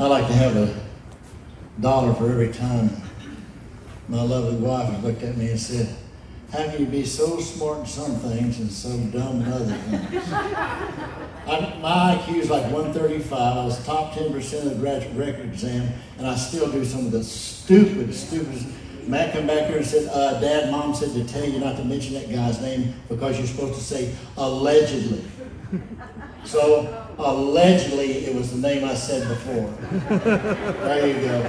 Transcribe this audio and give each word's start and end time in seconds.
I 0.00 0.06
like 0.06 0.28
to 0.28 0.32
have 0.32 0.54
a 0.54 0.72
dollar 1.80 2.14
for 2.14 2.30
every 2.30 2.52
time 2.52 3.02
my 4.08 4.22
lovely 4.22 4.54
wife 4.54 5.02
looked 5.02 5.24
at 5.24 5.36
me 5.36 5.50
and 5.50 5.58
said, 5.58 5.92
how 6.52 6.66
can 6.66 6.78
you 6.80 6.86
be 6.86 7.04
so 7.04 7.40
smart 7.40 7.80
in 7.80 7.86
some 7.86 8.14
things 8.16 8.60
and 8.60 8.70
so 8.70 8.96
dumb 9.18 9.42
in 9.42 9.52
other 9.52 9.76
things? 9.76 10.32
I, 10.32 11.78
my 11.82 12.16
IQ 12.16 12.36
is 12.36 12.48
like 12.48 12.70
135. 12.70 13.32
I 13.32 13.64
was 13.64 13.84
top 13.84 14.12
10% 14.12 14.36
of 14.58 14.70
the 14.70 14.74
graduate 14.76 15.16
record 15.16 15.46
exam, 15.46 15.92
and 16.18 16.28
I 16.28 16.36
still 16.36 16.70
do 16.70 16.84
some 16.84 17.06
of 17.06 17.10
the 17.10 17.24
stupid, 17.24 18.14
stupid. 18.14 18.66
Matt 19.08 19.32
come 19.32 19.46
back 19.46 19.68
here 19.68 19.78
and 19.78 19.86
said, 19.86 20.06
uh, 20.12 20.38
Dad, 20.38 20.70
Mom 20.70 20.94
said 20.94 21.12
to 21.12 21.24
tell 21.24 21.48
you 21.48 21.58
not 21.58 21.76
to 21.78 21.84
mention 21.84 22.12
that 22.14 22.30
guy's 22.30 22.60
name 22.60 22.92
because 23.08 23.38
you're 23.38 23.46
supposed 23.46 23.74
to 23.74 23.80
say 23.80 24.14
allegedly. 24.36 25.24
So 26.44 27.06
allegedly, 27.18 28.26
it 28.26 28.34
was 28.34 28.50
the 28.52 28.58
name 28.58 28.84
I 28.84 28.94
said 28.94 29.26
before. 29.28 29.70
There 30.10 31.06
you 31.06 31.20
go. 31.26 31.42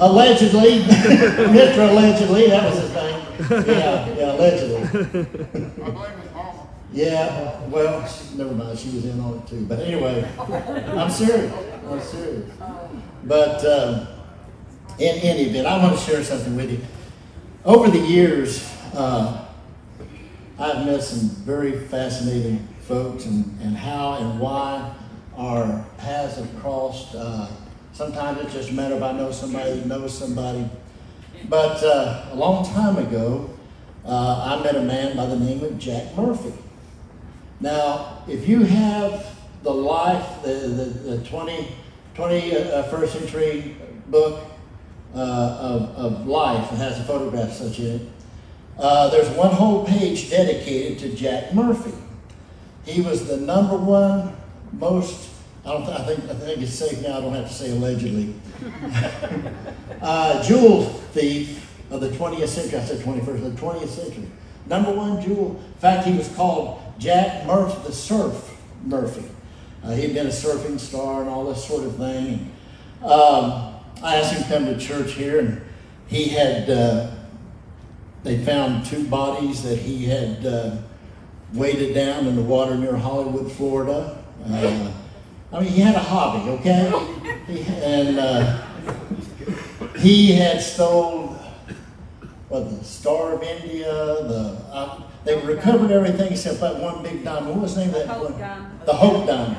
allegedly, 0.00 0.80
Mr. 0.82 1.88
Allegedly, 1.88 2.48
that 2.48 2.64
was 2.64 2.80
his 2.80 2.92
name. 2.94 3.22
Yeah, 3.68 4.08
yeah, 4.16 4.32
allegedly. 4.32 6.25
Yeah, 6.96 7.60
well, 7.66 8.00
never 8.36 8.52
mind, 8.52 8.78
she 8.78 8.88
was 8.88 9.04
in 9.04 9.20
on 9.20 9.36
it 9.36 9.46
too. 9.46 9.66
But 9.66 9.80
anyway, 9.80 10.26
I'm 10.38 11.10
serious. 11.10 11.52
I'm 11.86 12.00
serious. 12.00 12.50
But 13.24 13.62
um, 13.66 14.06
in 14.98 15.18
any 15.18 15.42
event, 15.50 15.66
I 15.66 15.76
want 15.76 15.98
to 15.98 16.02
share 16.02 16.24
something 16.24 16.56
with 16.56 16.70
you. 16.70 16.80
Over 17.66 17.90
the 17.90 17.98
years, 17.98 18.66
uh, 18.94 19.46
I've 20.58 20.86
met 20.86 21.02
some 21.02 21.28
very 21.44 21.78
fascinating 21.78 22.66
folks 22.88 23.26
and, 23.26 23.44
and 23.60 23.76
how 23.76 24.14
and 24.14 24.40
why 24.40 24.94
our 25.36 25.84
paths 25.98 26.36
have 26.36 26.56
crossed. 26.60 27.14
Uh, 27.14 27.48
Sometimes 27.92 28.40
it's 28.42 28.52
just 28.52 28.70
a 28.70 28.74
matter 28.74 28.94
of 28.94 29.02
I 29.02 29.12
know 29.12 29.32
somebody 29.32 29.72
that 29.80 29.86
knows 29.86 30.16
somebody. 30.16 30.68
But 31.48 31.82
uh, 31.82 32.26
a 32.30 32.34
long 32.34 32.64
time 32.64 32.98
ago, 32.98 33.48
uh, 34.04 34.58
I 34.58 34.62
met 34.62 34.76
a 34.76 34.82
man 34.82 35.14
by 35.16 35.24
the 35.26 35.38
name 35.38 35.62
of 35.64 35.78
Jack 35.78 36.14
Murphy. 36.16 36.52
Now, 37.60 38.22
if 38.28 38.48
you 38.48 38.64
have 38.64 39.36
the 39.62 39.70
life, 39.70 40.42
the, 40.42 40.52
the, 40.52 41.16
the 41.16 41.24
20, 41.24 41.68
21st 42.14 42.92
uh, 42.92 43.06
century 43.06 43.76
book 44.08 44.44
uh, 45.14 45.18
of, 45.18 45.82
of 45.96 46.26
life, 46.26 46.72
it 46.72 46.76
has 46.76 46.98
a 47.00 47.04
photograph 47.04 47.52
such 47.52 47.78
in 47.78 47.86
it, 47.86 48.02
uh, 48.78 49.08
there's 49.08 49.28
one 49.30 49.50
whole 49.50 49.86
page 49.86 50.30
dedicated 50.30 50.98
to 50.98 51.16
Jack 51.16 51.54
Murphy. 51.54 51.94
He 52.84 53.00
was 53.00 53.26
the 53.26 53.38
number 53.38 53.76
one 53.76 54.36
most 54.72 55.30
I 55.66 55.72
don't. 55.72 55.82
I 55.88 56.04
think. 56.04 56.30
I 56.30 56.34
think 56.34 56.62
it's 56.62 56.74
safe 56.74 57.02
now. 57.02 57.18
I 57.18 57.20
don't 57.20 57.34
have 57.34 57.48
to 57.48 57.52
say 57.52 57.72
allegedly. 57.72 58.34
uh, 60.00 60.40
jewel 60.44 60.84
thief 61.12 61.68
of 61.90 62.00
the 62.00 62.10
20th 62.10 62.46
century. 62.46 62.78
I 62.78 62.84
said 62.84 63.00
21st. 63.00 63.56
The 63.56 63.60
20th 63.60 63.88
century. 63.88 64.30
Number 64.66 64.92
one 64.92 65.20
jewel. 65.20 65.56
In 65.56 65.80
fact, 65.80 66.06
he 66.06 66.16
was 66.16 66.28
called 66.36 66.80
Jack 66.98 67.46
Murphy, 67.46 67.86
the 67.86 67.92
Surf 67.92 68.56
Murphy. 68.84 69.24
Uh, 69.84 69.92
he 69.92 70.02
had 70.02 70.14
been 70.14 70.26
a 70.26 70.30
surfing 70.30 70.80
star 70.80 71.20
and 71.20 71.30
all 71.30 71.44
this 71.44 71.64
sort 71.64 71.84
of 71.84 71.96
thing. 71.96 72.50
Um, 73.02 73.74
I 74.02 74.16
asked 74.16 74.32
him 74.32 74.42
to 74.42 74.48
come 74.48 74.64
to 74.66 74.78
church 74.78 75.12
here, 75.12 75.38
and 75.40 75.62
he 76.06 76.28
had. 76.28 76.68
Uh, 76.68 77.10
they 78.24 78.44
found 78.44 78.84
two 78.84 79.06
bodies 79.06 79.62
that 79.62 79.78
he 79.78 80.04
had 80.06 80.44
uh, 80.44 80.76
weighted 81.52 81.94
down 81.94 82.26
in 82.26 82.34
the 82.34 82.42
water 82.42 82.74
near 82.74 82.96
Hollywood, 82.96 83.52
Florida. 83.52 84.20
Uh, 84.44 84.92
I 85.52 85.60
mean, 85.60 85.70
he 85.70 85.80
had 85.80 85.94
a 85.94 86.00
hobby, 86.00 86.50
okay? 86.50 86.90
He, 87.46 87.62
and 87.62 88.18
uh, 88.18 88.66
he 89.98 90.32
had 90.32 90.60
stole 90.60 91.38
what 92.48 92.68
the 92.68 92.84
Star 92.84 93.34
of 93.34 93.42
India. 93.44 93.92
The 93.92 94.60
recovered 95.46 95.90
everything 95.90 96.32
except 96.32 96.60
that 96.60 96.78
one 96.78 97.02
big 97.02 97.24
diamond. 97.24 97.48
What 97.54 97.62
was 97.62 97.74
the 97.74 97.86
name 97.86 97.94
of 97.94 98.06
that 98.06 98.08
Hope 98.08 98.30
one? 98.30 98.38
diamond. 98.40 98.80
The 98.84 98.92
Hope 98.92 99.26
Diamond. 99.26 99.56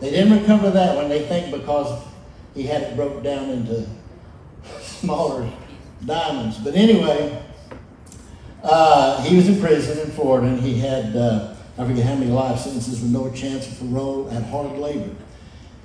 They 0.00 0.10
didn't 0.10 0.40
recover 0.40 0.70
that 0.70 0.96
one. 0.96 1.08
They 1.08 1.26
think 1.26 1.54
because 1.54 2.02
he 2.54 2.62
had 2.62 2.82
it 2.82 2.96
broke 2.96 3.22
down 3.22 3.50
into 3.50 3.86
smaller 4.80 5.50
diamonds. 6.04 6.58
But 6.58 6.74
anyway, 6.74 7.42
uh, 8.62 9.22
he 9.22 9.36
was 9.36 9.48
in 9.48 9.60
prison 9.60 9.98
in 9.98 10.10
Florida, 10.12 10.46
and 10.46 10.60
he 10.60 10.78
had 10.78 11.14
uh, 11.16 11.54
I 11.80 11.86
forget 11.86 12.04
how 12.04 12.14
many 12.14 12.30
life 12.30 12.58
sentences 12.58 13.00
with 13.00 13.10
no 13.10 13.30
chance 13.30 13.66
of 13.66 13.78
parole 13.78 14.28
and 14.28 14.44
hard 14.46 14.78
labor. 14.78 15.14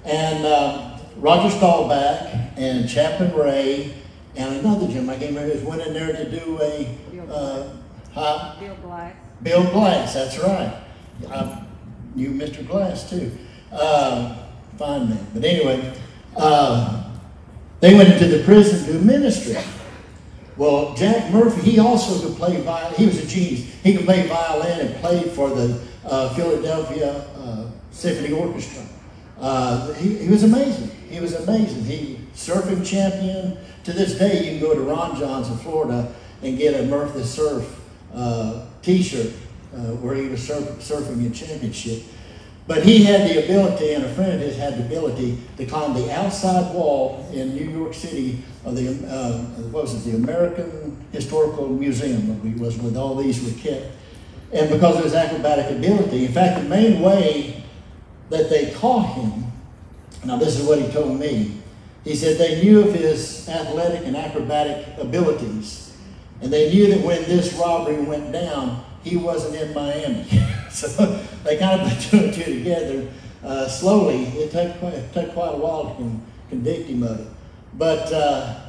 And 0.03 0.45
uh, 0.45 0.97
Roger 1.17 1.49
Staubach 1.55 2.33
and 2.57 2.89
Chapman 2.89 3.33
Ray 3.33 3.95
and 4.35 4.55
another 4.57 4.87
gentleman, 4.87 5.15
I 5.15 5.19
can't 5.19 5.35
remember, 5.35 5.69
went 5.69 5.81
in 5.83 5.93
there 5.93 6.11
to 6.11 6.29
do 6.29 6.59
a, 6.61 6.97
uh, 7.31 7.69
huh? 8.13 8.55
Bill 8.59 8.75
Black. 8.83 9.15
Bill 9.43 9.63
Glass, 9.71 10.13
that's 10.13 10.37
right. 10.39 10.75
I 11.29 11.65
knew 12.15 12.29
Mr. 12.29 12.65
Glass 12.65 13.09
too. 13.09 13.31
Uh, 13.71 14.37
fine 14.77 15.09
man. 15.09 15.27
But 15.33 15.43
anyway, 15.43 15.93
uh, 16.37 17.11
they 17.79 17.93
went 17.93 18.09
into 18.09 18.27
the 18.27 18.43
prison 18.43 18.85
to 18.85 19.05
ministry. 19.05 19.57
Well, 20.57 20.93
Jack 20.95 21.31
Murphy, 21.31 21.71
he 21.71 21.79
also 21.79 22.25
could 22.25 22.37
play 22.37 22.61
violin. 22.61 22.95
He 22.95 23.05
was 23.05 23.19
a 23.19 23.27
genius. 23.27 23.69
He 23.83 23.95
could 23.95 24.05
play 24.05 24.25
violin 24.27 24.87
and 24.87 24.95
played 24.95 25.31
for 25.31 25.49
the 25.49 25.81
uh, 26.05 26.33
Philadelphia 26.33 27.11
uh, 27.37 27.69
Symphony 27.91 28.33
Orchestra. 28.33 28.83
Uh, 29.39 29.93
he, 29.93 30.17
he 30.17 30.29
was 30.29 30.43
amazing. 30.43 30.89
He 31.09 31.19
was 31.19 31.33
amazing. 31.33 31.83
He 31.83 32.19
surfing 32.33 32.85
champion. 32.85 33.57
To 33.83 33.93
this 33.93 34.17
day, 34.17 34.43
you 34.43 34.51
can 34.51 34.59
go 34.59 34.73
to 34.73 34.81
Ron 34.81 35.19
Jon's 35.19 35.49
in 35.49 35.57
Florida 35.57 36.11
and 36.41 36.57
get 36.57 36.79
a 36.79 36.85
Murphy 36.85 37.23
Surf 37.23 37.81
uh, 38.13 38.65
T-shirt 38.85 39.33
uh, 39.73 39.95
where 39.97 40.15
he 40.15 40.27
was 40.27 40.45
surf, 40.45 40.63
surfing 40.79 41.25
a 41.25 41.29
championship. 41.33 42.03
But 42.67 42.83
he 42.83 43.03
had 43.03 43.29
the 43.29 43.43
ability, 43.43 43.93
and 43.93 44.05
a 44.05 44.13
friend 44.13 44.33
of 44.33 44.39
his 44.39 44.57
had 44.57 44.77
the 44.77 44.85
ability 44.85 45.37
to 45.57 45.65
climb 45.65 45.93
the 45.93 46.11
outside 46.11 46.73
wall 46.73 47.27
in 47.31 47.55
New 47.55 47.69
York 47.69 47.93
City 47.93 48.39
of 48.63 48.75
the 48.75 48.89
uh, 49.07 49.37
what 49.69 49.83
was 49.83 50.07
it, 50.07 50.09
the 50.09 50.17
American 50.17 50.97
Historical 51.11 51.67
Museum, 51.67 52.59
was 52.59 52.77
with 52.77 52.97
all 52.97 53.15
these 53.15 53.43
were 53.43 53.61
kept. 53.61 53.85
And 54.51 54.69
because 54.69 54.97
of 54.97 55.03
his 55.03 55.13
acrobatic 55.13 55.77
ability, 55.77 56.25
in 56.25 56.31
fact, 56.31 56.63
the 56.63 56.69
main 56.69 57.01
way 57.01 57.63
that 58.29 58.49
they 58.49 58.71
caught 58.71 59.13
him. 59.13 59.43
Now, 60.23 60.37
this 60.37 60.59
is 60.59 60.65
what 60.65 60.79
he 60.79 60.91
told 60.91 61.19
me. 61.19 61.61
He 62.03 62.15
said 62.15 62.37
they 62.37 62.63
knew 62.63 62.81
of 62.81 62.93
his 62.93 63.47
athletic 63.49 64.05
and 64.05 64.15
acrobatic 64.15 64.97
abilities, 64.97 65.84
and 66.41 66.51
they 66.51 66.71
knew 66.71 66.87
that 66.87 67.01
when 67.01 67.23
this 67.23 67.53
robbery 67.53 68.01
went 68.01 68.31
down, 68.31 68.83
he 69.03 69.17
wasn't 69.17 69.55
in 69.55 69.73
Miami. 69.73 70.25
so 70.69 70.87
they 71.43 71.57
kind 71.57 71.81
of 71.81 71.89
put 71.89 72.01
two 72.01 72.17
and 72.17 72.33
two 72.33 72.43
together. 72.43 73.11
Uh, 73.43 73.67
slowly, 73.67 74.25
it 74.25 74.51
took, 74.51 74.77
quite, 74.79 74.93
it 74.93 75.13
took 75.13 75.33
quite 75.33 75.53
a 75.53 75.57
while 75.57 75.89
to 75.89 75.95
con- 75.95 76.25
convict 76.49 76.89
him 76.89 77.03
of 77.03 77.19
it. 77.19 77.27
But 77.75 78.11
uh, 78.11 78.59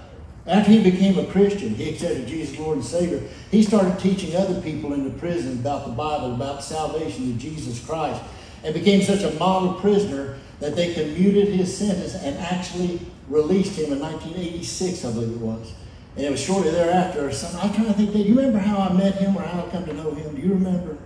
after 0.47 0.71
he 0.71 0.83
became 0.83 1.19
a 1.19 1.27
Christian, 1.27 1.75
he 1.75 1.91
accepted 1.91 2.29
Jesus 2.29 2.59
Lord 2.59 2.77
and 2.77 2.87
Savior, 2.87 3.23
he 3.51 3.63
started 3.63 3.99
teaching 3.99 4.37
other 4.37 4.61
people 4.61 4.93
in 4.93 5.05
the 5.05 5.19
prison 5.19 5.59
about 5.61 5.87
the 5.87 5.93
Bible, 5.93 6.35
about 6.35 6.63
salvation 6.63 7.31
of 7.31 7.39
Jesus 7.39 7.85
Christ 7.85 8.23
and 8.67 8.75
became 8.75 9.01
such 9.01 9.23
a 9.23 9.31
model 9.39 9.75
prisoner 9.75 10.37
that 10.59 10.75
they 10.75 10.93
commuted 10.93 11.49
his 11.49 11.77
sentence 11.77 12.15
and 12.15 12.37
actually 12.39 13.01
released 13.29 13.79
him 13.79 13.93
in 13.93 14.01
1986, 14.01 15.05
I 15.05 15.13
believe 15.13 15.31
it 15.31 15.39
was. 15.39 15.73
And 16.17 16.25
it 16.25 16.31
was 16.31 16.41
shortly 16.41 16.71
thereafter. 16.71 17.27
I'm 17.29 17.75
trying 17.75 17.87
to 17.87 17.93
think, 17.93 18.13
do 18.13 18.19
you 18.19 18.35
remember 18.35 18.59
how 18.59 18.79
I 18.79 18.93
met 18.93 19.17
him 19.17 19.37
or 19.37 19.43
how 19.43 19.67
I 19.67 19.71
come 19.71 19.85
to 19.87 19.93
know 19.93 20.13
him? 20.13 20.35
Do 20.35 20.43
you 20.43 20.55
remember? 20.55 20.97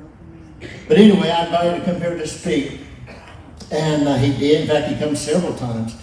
But 0.89 0.99
anyway, 0.99 1.31
I 1.31 1.47
invited 1.47 1.75
him 1.75 1.81
to 1.81 1.93
come 1.93 2.01
here 2.01 2.17
to 2.17 2.27
speak. 2.27 2.81
And 3.73 4.07
uh, 4.07 4.17
he 4.17 4.37
did. 4.39 4.63
In 4.63 4.69
fact, 4.69 4.89
he 4.89 4.99
comes 4.99 5.21
several 5.21 5.55
times. 5.55 5.97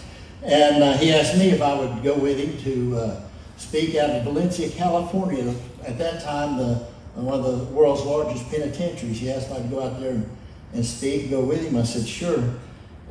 And 0.43 0.83
uh, 0.83 0.97
he 0.97 1.13
asked 1.13 1.37
me 1.37 1.49
if 1.49 1.61
I 1.61 1.73
would 1.73 2.03
go 2.03 2.15
with 2.15 2.37
him 2.37 2.57
to 2.63 2.97
uh, 2.97 3.21
speak 3.57 3.95
out 3.95 4.09
of 4.09 4.23
Valencia, 4.23 4.69
California. 4.69 5.55
At 5.85 5.97
that 5.97 6.23
time, 6.23 6.57
the, 6.57 6.75
one 7.15 7.39
of 7.39 7.45
the 7.45 7.63
world's 7.73 8.03
largest 8.03 8.49
penitentiaries. 8.49 9.19
He 9.19 9.31
asked 9.31 9.47
if 9.47 9.53
I 9.53 9.61
could 9.61 9.71
go 9.71 9.83
out 9.83 9.99
there 9.99 10.11
and 10.11 10.29
and 10.73 10.85
speak, 10.85 11.29
go 11.29 11.41
with 11.41 11.65
him? 11.65 11.77
I 11.77 11.83
said, 11.83 12.07
sure. 12.07 12.43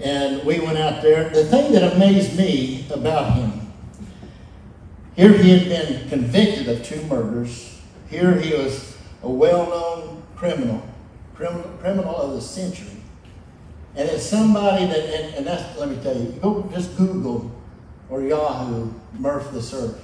And 0.01 0.45
we 0.45 0.61
went 0.61 0.79
out 0.79 1.03
there. 1.03 1.31
The 1.31 1.45
thing 1.47 1.73
that 1.73 1.95
amazed 1.95 2.37
me 2.37 2.87
about 2.91 3.35
him, 3.35 3.66
here 5.17 5.33
he 5.33 5.59
had 5.59 5.69
been 5.69 6.09
convicted 6.09 6.69
of 6.69 6.85
two 6.85 7.03
murders. 7.05 7.81
Here 8.11 8.35
he 8.35 8.55
was 8.55 8.97
a 9.23 9.31
well-known 9.31 10.23
criminal, 10.37 10.83
criminal, 11.35 11.71
criminal 11.81 12.15
of 12.15 12.33
the 12.35 12.41
century. 12.41 13.01
And 13.97 14.09
it's 14.11 14.25
somebody 14.25 14.85
that, 14.87 14.99
and, 14.99 15.35
and 15.37 15.47
that's, 15.47 15.79
let 15.79 15.89
me 15.89 15.97
tell 16.03 16.17
you, 16.17 16.33
go 16.43 16.69
just 16.73 16.97
Google 16.99 17.51
or 18.11 18.23
Yahoo, 18.23 18.93
Murph 19.19 19.53
the 19.53 19.63
Surf. 19.63 19.97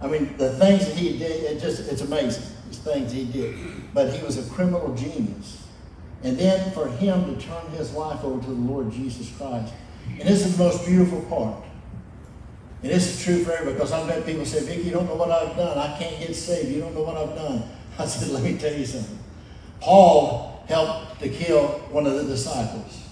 I 0.00 0.06
mean, 0.06 0.34
the 0.38 0.54
things 0.54 0.86
that 0.86 0.96
he 0.96 1.18
did, 1.18 1.44
it 1.44 1.60
just, 1.60 1.90
it's 1.92 2.00
amazing, 2.00 2.44
the 2.70 2.76
things 2.76 3.12
he 3.12 3.26
did. 3.26 3.54
But 3.92 4.12
he 4.12 4.24
was 4.24 4.38
a 4.38 4.50
criminal 4.54 4.94
genius. 4.94 5.66
and 6.22 6.36
then 6.38 6.72
for 6.72 6.88
him 6.88 7.24
to 7.24 7.46
turn 7.46 7.66
his 7.72 7.92
life 7.92 8.24
over 8.24 8.40
to 8.40 8.46
the 8.46 8.52
Lord 8.54 8.90
Jesus 8.90 9.30
Christ. 9.36 9.72
And 10.18 10.28
this 10.28 10.44
is 10.44 10.56
the 10.56 10.64
most 10.64 10.86
beautiful 10.86 11.20
part. 11.22 11.62
And 12.86 12.94
this 12.94 13.18
is 13.18 13.24
true 13.24 13.42
for 13.42 13.50
everybody 13.50 13.74
because 13.74 13.90
I've 13.90 14.06
met 14.06 14.24
people 14.24 14.46
say, 14.46 14.64
Vic, 14.64 14.84
you 14.84 14.92
don't 14.92 15.06
know 15.06 15.16
what 15.16 15.28
I've 15.28 15.56
done. 15.56 15.76
I 15.76 15.98
can't 15.98 16.20
get 16.20 16.36
saved. 16.36 16.68
You 16.68 16.82
don't 16.82 16.94
know 16.94 17.02
what 17.02 17.16
I've 17.16 17.34
done. 17.34 17.68
I 17.98 18.06
said, 18.06 18.28
let 18.28 18.44
me 18.44 18.56
tell 18.56 18.72
you 18.72 18.86
something. 18.86 19.18
Paul 19.80 20.62
helped 20.68 21.18
to 21.18 21.28
kill 21.28 21.66
one 21.90 22.06
of 22.06 22.14
the 22.14 22.22
disciples, 22.22 23.08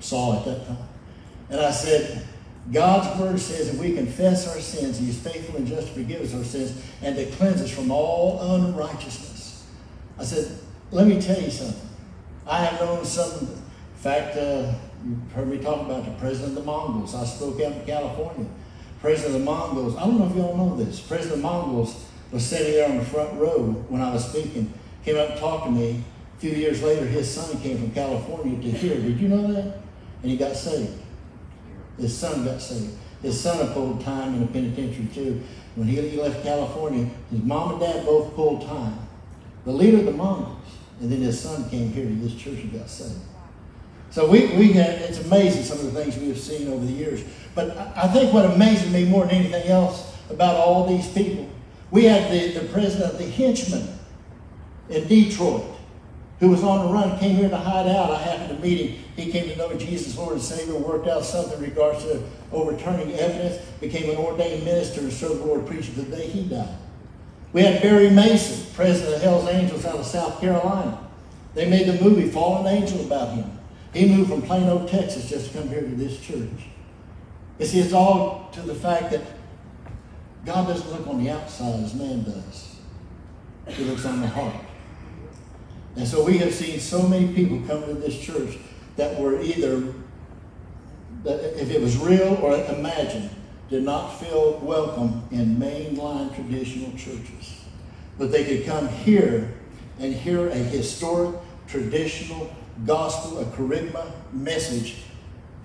Saul 0.00 0.38
at 0.38 0.46
that 0.46 0.66
time. 0.66 0.78
And 1.50 1.60
I 1.60 1.70
said, 1.70 2.26
God's 2.72 3.20
word 3.20 3.38
says 3.38 3.68
if 3.68 3.78
we 3.78 3.94
confess 3.94 4.48
our 4.48 4.62
sins, 4.62 4.96
He 4.96 5.10
is 5.10 5.18
faithful 5.18 5.56
and 5.56 5.66
just 5.66 5.88
to 5.88 5.92
forgive 5.92 6.22
us 6.22 6.34
our 6.34 6.42
sins 6.42 6.82
and 7.02 7.14
to 7.14 7.26
cleanse 7.32 7.60
us 7.60 7.70
from 7.70 7.90
all 7.90 8.54
unrighteousness. 8.54 9.66
I 10.18 10.24
said, 10.24 10.58
let 10.90 11.06
me 11.06 11.20
tell 11.20 11.38
you 11.38 11.50
something. 11.50 11.86
I 12.46 12.64
have 12.64 12.80
known 12.80 13.04
some, 13.04 13.40
in 13.40 13.62
fact, 13.96 14.38
uh, 14.38 14.72
you've 15.04 15.32
heard 15.32 15.48
me 15.48 15.58
talk 15.58 15.82
about 15.82 16.06
the 16.06 16.12
president 16.12 16.56
of 16.56 16.64
the 16.64 16.64
Mongols. 16.64 17.14
I 17.14 17.26
spoke 17.26 17.60
out 17.60 17.72
in 17.72 17.84
California. 17.84 18.46
President 19.00 19.36
of 19.36 19.40
the 19.40 19.44
Mongols, 19.44 19.96
I 19.96 20.00
don't 20.00 20.18
know 20.18 20.26
if 20.26 20.34
you 20.34 20.42
all 20.42 20.56
know 20.56 20.76
this. 20.76 21.00
President 21.00 21.36
of 21.36 21.42
the 21.42 21.48
Mongols 21.48 22.04
was 22.32 22.44
sitting 22.44 22.72
there 22.72 22.88
on 22.88 22.98
the 22.98 23.04
front 23.04 23.32
row 23.34 23.58
when 23.88 24.02
I 24.02 24.12
was 24.12 24.28
speaking, 24.28 24.72
came 25.04 25.16
up 25.16 25.30
and 25.30 25.38
talked 25.38 25.66
to 25.66 25.70
me. 25.70 26.02
A 26.36 26.40
few 26.40 26.50
years 26.50 26.82
later, 26.82 27.04
his 27.06 27.30
son 27.30 27.60
came 27.60 27.78
from 27.78 27.90
California 27.92 28.60
to 28.60 28.78
here. 28.78 28.94
Did 28.94 29.20
you 29.20 29.28
know 29.28 29.52
that? 29.52 29.78
And 30.22 30.30
he 30.30 30.36
got 30.36 30.56
saved. 30.56 31.00
His 31.98 32.16
son 32.16 32.44
got 32.44 32.60
saved. 32.60 32.96
His 33.22 33.40
son 33.40 33.72
pulled 33.72 34.00
time 34.02 34.34
in 34.34 34.40
the 34.40 34.46
penitentiary 34.46 35.08
too. 35.12 35.42
When 35.74 35.88
he 35.88 36.00
left 36.16 36.42
California, 36.42 37.08
his 37.30 37.42
mom 37.42 37.72
and 37.72 37.80
dad 37.80 38.04
both 38.04 38.34
pulled 38.34 38.66
time. 38.66 38.98
The 39.64 39.72
leader 39.72 39.98
of 39.98 40.06
the 40.06 40.12
Mongols. 40.12 40.56
And 41.00 41.10
then 41.10 41.20
his 41.20 41.40
son 41.40 41.68
came 41.70 41.92
here 41.92 42.04
to 42.04 42.14
this 42.14 42.34
church 42.34 42.58
and 42.58 42.72
got 42.72 42.88
saved. 42.88 43.20
So 44.10 44.28
we, 44.28 44.46
we 44.56 44.72
had, 44.72 45.02
it's 45.02 45.18
amazing 45.20 45.64
some 45.64 45.78
of 45.78 45.92
the 45.92 46.02
things 46.02 46.16
we 46.16 46.28
have 46.28 46.38
seen 46.38 46.68
over 46.68 46.84
the 46.84 46.92
years. 46.92 47.22
But 47.58 47.76
I 47.96 48.06
think 48.06 48.32
what 48.32 48.44
amazes 48.44 48.92
me 48.92 49.04
more 49.04 49.26
than 49.26 49.34
anything 49.34 49.66
else 49.68 50.16
about 50.30 50.54
all 50.54 50.86
these 50.86 51.08
people, 51.08 51.50
we 51.90 52.04
had 52.04 52.30
the, 52.30 52.56
the 52.56 52.68
president 52.68 53.14
of 53.14 53.18
the 53.18 53.24
Henchmen 53.24 53.98
in 54.88 55.08
Detroit 55.08 55.64
who 56.38 56.50
was 56.50 56.62
on 56.62 56.86
the 56.86 56.92
run, 56.92 57.18
came 57.18 57.34
here 57.34 57.48
to 57.48 57.56
hide 57.56 57.88
out. 57.88 58.12
I 58.12 58.22
happened 58.22 58.56
to 58.56 58.64
meet 58.64 58.90
him. 58.90 59.04
He 59.16 59.32
came 59.32 59.48
to 59.48 59.56
know 59.56 59.74
Jesus, 59.74 60.16
Lord 60.16 60.34
and 60.34 60.42
Savior, 60.42 60.76
worked 60.76 61.08
out 61.08 61.24
something 61.24 61.58
in 61.58 61.64
regards 61.64 62.04
to 62.04 62.22
overturning 62.52 63.12
evidence, 63.14 63.60
became 63.80 64.08
an 64.08 64.18
ordained 64.18 64.64
minister, 64.64 65.00
and 65.00 65.12
served 65.12 65.40
the 65.40 65.44
Lord 65.44 65.66
preaching 65.66 65.96
the 65.96 66.04
day 66.04 66.28
he 66.28 66.44
died. 66.44 66.76
We 67.52 67.62
had 67.62 67.82
Barry 67.82 68.08
Mayson, 68.08 68.72
president 68.74 69.16
of 69.16 69.22
Hell's 69.22 69.48
Angels 69.48 69.84
out 69.84 69.96
of 69.96 70.06
South 70.06 70.40
Carolina. 70.40 70.96
They 71.54 71.68
made 71.68 71.88
the 71.88 72.00
movie 72.04 72.30
Fallen 72.30 72.72
Angel 72.72 73.00
about 73.00 73.34
him. 73.34 73.58
He 73.92 74.06
moved 74.06 74.30
from 74.30 74.42
Plano, 74.42 74.86
Texas, 74.86 75.28
just 75.28 75.50
to 75.50 75.58
come 75.58 75.68
here 75.70 75.80
to 75.80 75.96
this 75.96 76.20
church. 76.20 76.68
You 77.58 77.66
see, 77.66 77.80
it's 77.80 77.92
all 77.92 78.50
to 78.52 78.62
the 78.62 78.74
fact 78.74 79.10
that 79.10 79.22
God 80.46 80.68
doesn't 80.68 80.90
look 80.92 81.06
on 81.08 81.22
the 81.22 81.30
outside 81.30 81.82
as 81.82 81.94
man 81.94 82.22
does. 82.22 82.76
He 83.66 83.84
looks 83.84 84.06
on 84.06 84.20
the 84.20 84.28
heart. 84.28 84.54
And 85.96 86.06
so 86.06 86.24
we 86.24 86.38
have 86.38 86.54
seen 86.54 86.78
so 86.78 87.02
many 87.06 87.34
people 87.34 87.60
come 87.66 87.84
to 87.84 87.94
this 87.94 88.18
church 88.18 88.58
that 88.96 89.18
were 89.18 89.42
either, 89.42 89.92
that 91.24 91.60
if 91.60 91.70
it 91.70 91.80
was 91.80 91.96
real 91.96 92.38
or 92.40 92.54
imagined, 92.54 93.30
did 93.68 93.82
not 93.82 94.18
feel 94.20 94.58
welcome 94.62 95.24
in 95.30 95.56
mainline 95.56 96.34
traditional 96.34 96.90
churches. 96.92 97.64
But 98.16 98.30
they 98.32 98.44
could 98.44 98.64
come 98.64 98.88
here 98.88 99.54
and 99.98 100.14
hear 100.14 100.48
a 100.48 100.54
historic, 100.54 101.34
traditional, 101.66 102.54
gospel, 102.86 103.40
a 103.40 103.44
kerygma 103.44 104.10
message 104.32 105.02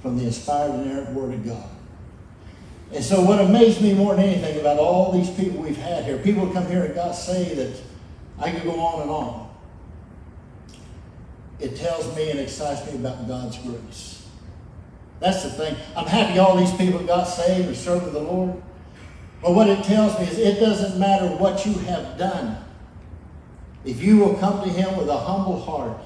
from 0.01 0.17
the 0.17 0.25
inspired 0.25 0.71
and 0.71 0.85
inerrant 0.85 1.11
Word 1.11 1.35
of 1.35 1.45
God. 1.45 1.69
And 2.93 3.03
so, 3.03 3.21
what 3.21 3.39
amazed 3.39 3.81
me 3.81 3.93
more 3.93 4.15
than 4.15 4.25
anything 4.25 4.59
about 4.59 4.77
all 4.77 5.11
these 5.11 5.29
people 5.31 5.61
we've 5.61 5.77
had 5.77 6.05
here, 6.05 6.17
people 6.19 6.47
come 6.51 6.67
here 6.67 6.83
and 6.83 6.93
got 6.93 7.13
saved 7.13 7.57
that 7.57 7.75
I 8.39 8.51
could 8.51 8.63
go 8.63 8.79
on 8.79 9.01
and 9.01 9.09
on 9.09 9.43
it 11.63 11.77
tells 11.77 12.13
me 12.15 12.29
and 12.29 12.41
excites 12.41 12.85
me 12.91 12.97
about 12.97 13.25
God's 13.25 13.57
grace. 13.59 14.27
That's 15.21 15.43
the 15.43 15.49
thing. 15.49 15.75
I'm 15.95 16.05
happy 16.05 16.37
all 16.37 16.57
these 16.57 16.73
people 16.73 16.99
got 16.99 17.23
saved 17.23 17.67
and 17.67 17.77
served 17.77 18.11
the 18.11 18.19
Lord. 18.19 18.61
But 19.41 19.53
what 19.53 19.69
it 19.69 19.83
tells 19.85 20.19
me 20.19 20.25
is 20.25 20.37
it 20.37 20.59
doesn't 20.59 20.99
matter 20.99 21.27
what 21.27 21.65
you 21.65 21.73
have 21.73 22.17
done. 22.17 22.57
If 23.85 24.01
you 24.01 24.17
will 24.17 24.35
come 24.35 24.61
to 24.61 24.69
Him 24.69 24.97
with 24.97 25.07
a 25.07 25.17
humble 25.17 25.59
heart 25.59 25.97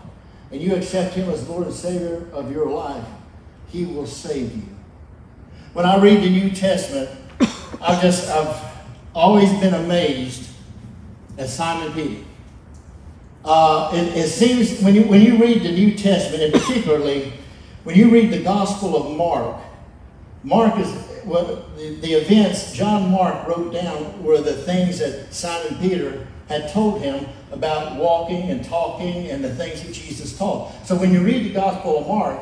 and 0.51 0.62
you 0.62 0.75
accept 0.75 1.16
Him 1.16 1.28
as 1.30 1.50
Lord 1.50 1.66
and 1.66 1.75
Savior 1.75 2.28
of 2.31 2.51
your 2.51 2.69
life, 2.69 3.06
He 3.69 3.86
will 3.86 4.07
save 4.07 4.56
you. 4.56 4.77
When 5.78 5.86
I 5.86 6.02
read 6.02 6.24
the 6.24 6.30
New 6.32 6.50
Testament, 6.50 7.08
I've 7.84 8.02
just 8.02 8.28
I've 8.32 8.60
always 9.14 9.54
been 9.60 9.76
amazed 9.76 10.50
at 11.38 11.50
Simon 11.50 11.94
Peter. 11.94 12.24
Uh, 13.46 13.92
it, 13.94 14.18
it, 14.18 14.28
seems 14.28 14.82
when 14.82 14.96
you, 14.96 15.04
when 15.04 15.22
you 15.22 15.38
read 15.38 15.62
the 15.62 15.72
New 15.72 15.96
Testament, 15.96 16.42
and 16.42 16.52
particularly 16.52 17.32
when 17.84 17.96
you 17.96 18.10
read 18.10 18.32
the 18.32 18.42
Gospel 18.42 18.98
of 18.98 19.16
Mark, 19.16 19.56
Mark 20.42 20.80
is 20.80 20.92
well, 21.26 21.64
the, 21.76 21.94
the 22.02 22.14
events 22.14 22.74
John 22.74 23.12
Mark 23.12 23.48
wrote 23.48 23.72
down 23.72 24.24
were 24.24 24.42
the 24.42 24.56
things 24.56 24.98
that 24.98 25.32
Simon 25.32 25.78
Peter 25.78 26.26
had 26.50 26.72
told 26.72 27.04
him 27.04 27.24
about 27.52 27.98
walking 27.98 28.50
and 28.50 28.66
talking 28.66 29.28
and 29.28 29.44
the 29.44 29.54
things 29.54 29.84
that 29.84 29.94
Jesus 29.94 30.36
taught. 30.36 30.72
So 30.88 30.96
when 30.96 31.14
you 31.14 31.22
read 31.22 31.46
the 31.46 31.54
Gospel 31.54 32.00
of 32.00 32.08
Mark, 32.08 32.42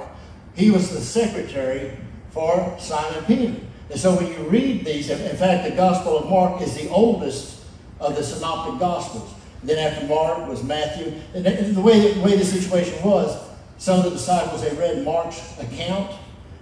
he 0.55 0.71
was 0.71 0.89
the 0.89 1.01
secretary 1.01 1.97
for 2.35 2.75
Simon 2.79 3.23
Peter. 3.23 3.55
And 3.89 3.99
so 3.99 4.13
when 4.15 4.27
you 4.27 4.49
read 4.49 4.83
these, 4.83 5.09
in 5.09 5.37
fact, 5.37 5.67
the 5.69 5.75
Gospel 5.75 6.19
of 6.19 6.29
Mark 6.29 6.61
is 6.61 6.75
the 6.75 6.89
oldest 6.89 7.63
of 7.99 8.15
the 8.15 8.23
Synoptic 8.23 8.77
Gospels. 8.77 9.33
Then 9.63 9.79
after 9.79 10.05
Mark 10.05 10.47
was 10.47 10.61
Matthew. 10.63 11.13
And 11.33 11.45
the 11.45 11.81
way, 11.81 12.11
the 12.11 12.19
way 12.19 12.35
the 12.35 12.45
situation 12.45 13.01
was, 13.03 13.41
some 13.77 13.99
of 13.99 14.03
the 14.03 14.11
disciples, 14.11 14.61
they 14.61 14.75
read 14.75 15.03
Mark's 15.03 15.57
account, 15.59 16.11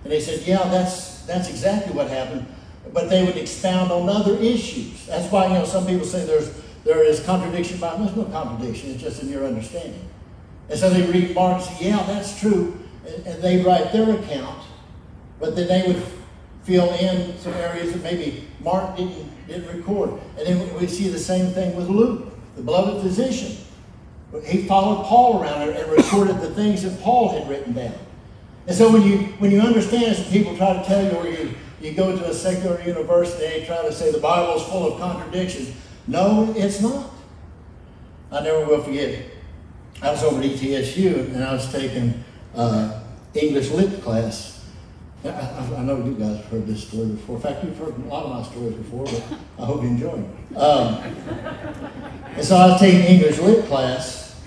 and 0.03 0.11
they 0.11 0.19
said, 0.19 0.41
yeah, 0.47 0.69
that's, 0.69 1.23
that's 1.23 1.49
exactly 1.49 1.93
what 1.93 2.07
happened. 2.07 2.45
But 2.93 3.09
they 3.09 3.25
would 3.25 3.37
expound 3.37 3.91
on 3.91 4.09
other 4.09 4.35
issues. 4.37 5.07
That's 5.07 5.31
why, 5.31 5.47
you 5.47 5.53
know, 5.53 5.65
some 5.65 5.87
people 5.87 6.05
say 6.05 6.25
there's, 6.25 6.53
there 6.83 7.03
is 7.03 7.19
contradiction, 7.21 7.79
but 7.79 7.97
there's 7.97 8.15
no 8.15 8.25
contradiction. 8.25 8.91
It's 8.91 9.01
just 9.01 9.23
in 9.23 9.29
your 9.29 9.45
understanding. 9.45 10.07
And 10.69 10.79
so 10.79 10.89
they 10.89 11.09
read 11.11 11.33
Mark 11.33 11.61
and 11.61 11.77
say, 11.77 11.89
yeah, 11.89 12.03
that's 12.05 12.39
true. 12.39 12.77
And, 13.07 13.25
and 13.25 13.41
they 13.41 13.63
write 13.63 13.91
their 13.91 14.11
account, 14.19 14.63
but 15.43 15.57
then 15.57 15.67
they 15.67 15.85
would 15.85 16.01
fill 16.63 16.89
in 16.93 17.37
some 17.37 17.51
areas 17.55 17.91
that 17.91 18.01
maybe 18.01 18.47
Mark 18.61 18.95
didn't, 18.95 19.45
didn't 19.45 19.77
record. 19.77 20.11
And 20.37 20.47
then 20.47 20.79
we 20.79 20.87
see 20.87 21.09
the 21.09 21.19
same 21.19 21.51
thing 21.51 21.75
with 21.75 21.89
Luke 21.89 22.29
the 22.55 22.61
beloved 22.61 23.01
physician. 23.03 23.57
He 24.45 24.65
followed 24.65 25.03
Paul 25.03 25.43
around 25.43 25.67
and 25.67 25.91
recorded 25.91 26.39
the 26.39 26.51
things 26.51 26.83
that 26.83 26.97
Paul 27.01 27.37
had 27.37 27.49
written 27.49 27.73
down. 27.73 27.93
And 28.67 28.77
so 28.77 28.89
when 28.89 29.01
you 29.01 29.17
when 29.39 29.51
you 29.51 29.59
understand 29.59 30.15
some 30.15 30.31
people 30.31 30.55
try 30.55 30.77
to 30.77 30.83
tell 30.85 31.03
you 31.03 31.11
or 31.11 31.27
you, 31.27 31.53
you 31.81 31.91
go 31.91 32.17
to 32.17 32.29
a 32.29 32.33
secular 32.33 32.81
university 32.81 33.57
and 33.57 33.65
try 33.65 33.81
to 33.81 33.91
say 33.91 34.13
the 34.13 34.19
Bible 34.19 34.61
is 34.61 34.63
full 34.69 34.93
of 34.93 35.01
contradictions. 35.01 35.75
No, 36.07 36.53
it's 36.55 36.79
not. 36.79 37.11
I 38.31 38.41
never 38.43 38.65
will 38.65 38.81
forget. 38.81 39.09
it. 39.09 39.31
I 40.01 40.11
was 40.11 40.23
over 40.23 40.41
at 40.41 40.45
ETSU 40.45 41.33
and 41.33 41.43
I 41.43 41.51
was 41.51 41.69
taking 41.69 42.23
uh, 42.55 43.01
English 43.33 43.71
lit 43.71 44.01
class 44.01 44.62
I, 45.25 45.75
I, 45.77 45.83
know 45.83 46.03
you 46.03 46.15
guys 46.15 46.35
have 46.35 46.45
heard 46.47 46.67
this 46.67 46.85
story 46.85 47.07
before. 47.07 47.37
In 47.37 47.41
fact, 47.41 47.63
you've 47.63 47.77
heard 47.77 47.97
a 47.97 48.07
lot 48.07 48.25
of 48.25 48.31
my 48.31 48.43
stories 48.43 48.75
before, 48.75 49.05
but 49.05 49.23
I 49.57 49.65
hope 49.65 49.81
you 49.81 49.87
enjoy 49.87 50.11
them. 50.11 50.57
Um, 50.57 50.95
and 52.35 52.43
so 52.43 52.57
I 52.57 52.67
was 52.67 52.79
taking 52.81 53.01
English 53.01 53.39
lit 53.39 53.65
class, 53.67 54.41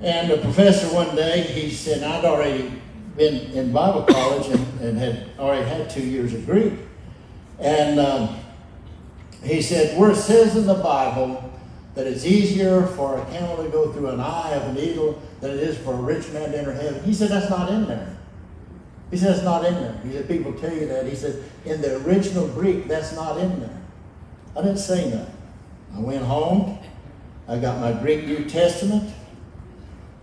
and 0.00 0.30
the 0.30 0.38
professor 0.38 0.92
one 0.92 1.14
day 1.14 1.42
he 1.42 1.70
said 1.70 2.02
I'd 2.02 2.24
already 2.24 2.72
been 3.16 3.52
in 3.52 3.70
Bible 3.70 4.02
college 4.02 4.48
and, 4.48 4.80
and 4.80 4.98
had 4.98 5.28
already 5.38 5.64
had 5.64 5.88
two 5.88 6.02
years 6.02 6.34
of 6.34 6.44
Greek, 6.44 6.72
and 7.60 8.00
um, 8.00 8.36
he 9.44 9.62
said, 9.62 9.96
"Where 9.96 10.10
it 10.10 10.16
says 10.16 10.56
in 10.56 10.66
the 10.66 10.74
Bible 10.74 11.52
that 11.94 12.06
it's 12.08 12.24
easier 12.24 12.84
for 12.84 13.20
a 13.20 13.24
camel 13.26 13.62
to 13.62 13.68
go 13.68 13.92
through 13.92 14.08
an 14.08 14.18
eye 14.18 14.54
of 14.54 14.70
an 14.70 14.78
eagle 14.78 15.22
than 15.40 15.52
it 15.52 15.60
is 15.60 15.78
for 15.78 15.92
a 15.92 16.00
rich 16.00 16.28
man 16.32 16.50
to 16.50 16.58
enter 16.58 16.72
heaven," 16.72 17.00
he 17.04 17.14
said 17.14 17.30
that's 17.30 17.48
not 17.48 17.70
in 17.70 17.86
there. 17.86 18.16
He 19.10 19.16
said, 19.16 19.34
it's 19.34 19.44
not 19.44 19.64
in 19.64 19.74
there. 19.74 20.00
He 20.04 20.12
said, 20.12 20.28
people 20.28 20.52
tell 20.52 20.72
you 20.72 20.86
that. 20.86 21.06
He 21.06 21.16
said, 21.16 21.42
in 21.64 21.80
the 21.80 21.96
original 22.04 22.46
Greek, 22.48 22.86
that's 22.86 23.12
not 23.14 23.38
in 23.38 23.60
there. 23.60 23.80
I 24.56 24.62
didn't 24.62 24.78
say 24.78 25.10
nothing. 25.10 25.36
I 25.96 26.00
went 26.00 26.24
home. 26.24 26.78
I 27.48 27.58
got 27.58 27.80
my 27.80 27.92
Greek 28.00 28.26
New 28.26 28.44
Testament. 28.48 29.12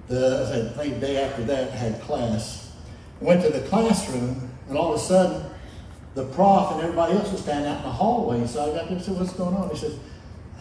The, 0.07 0.71
I 0.73 0.77
think 0.77 0.95
the 0.95 0.99
day 1.01 1.17
after 1.17 1.43
that, 1.45 1.71
I 1.71 1.75
had 1.75 2.01
class. 2.01 2.71
I 3.21 3.25
went 3.25 3.41
to 3.43 3.49
the 3.49 3.67
classroom, 3.67 4.49
and 4.69 4.77
all 4.77 4.93
of 4.93 4.99
a 4.99 5.03
sudden, 5.03 5.51
the 6.15 6.25
prof 6.25 6.71
and 6.71 6.81
everybody 6.81 7.13
else 7.13 7.31
was 7.31 7.41
standing 7.41 7.69
out 7.69 7.77
in 7.77 7.83
the 7.83 7.91
hallway. 7.91 8.47
So 8.47 8.63
I 8.63 8.75
got 8.75 8.87
there 8.87 8.95
and 8.95 9.01
said, 9.01 9.17
what's 9.17 9.33
going 9.33 9.55
on? 9.55 9.69
He 9.69 9.75
said, 9.75 9.99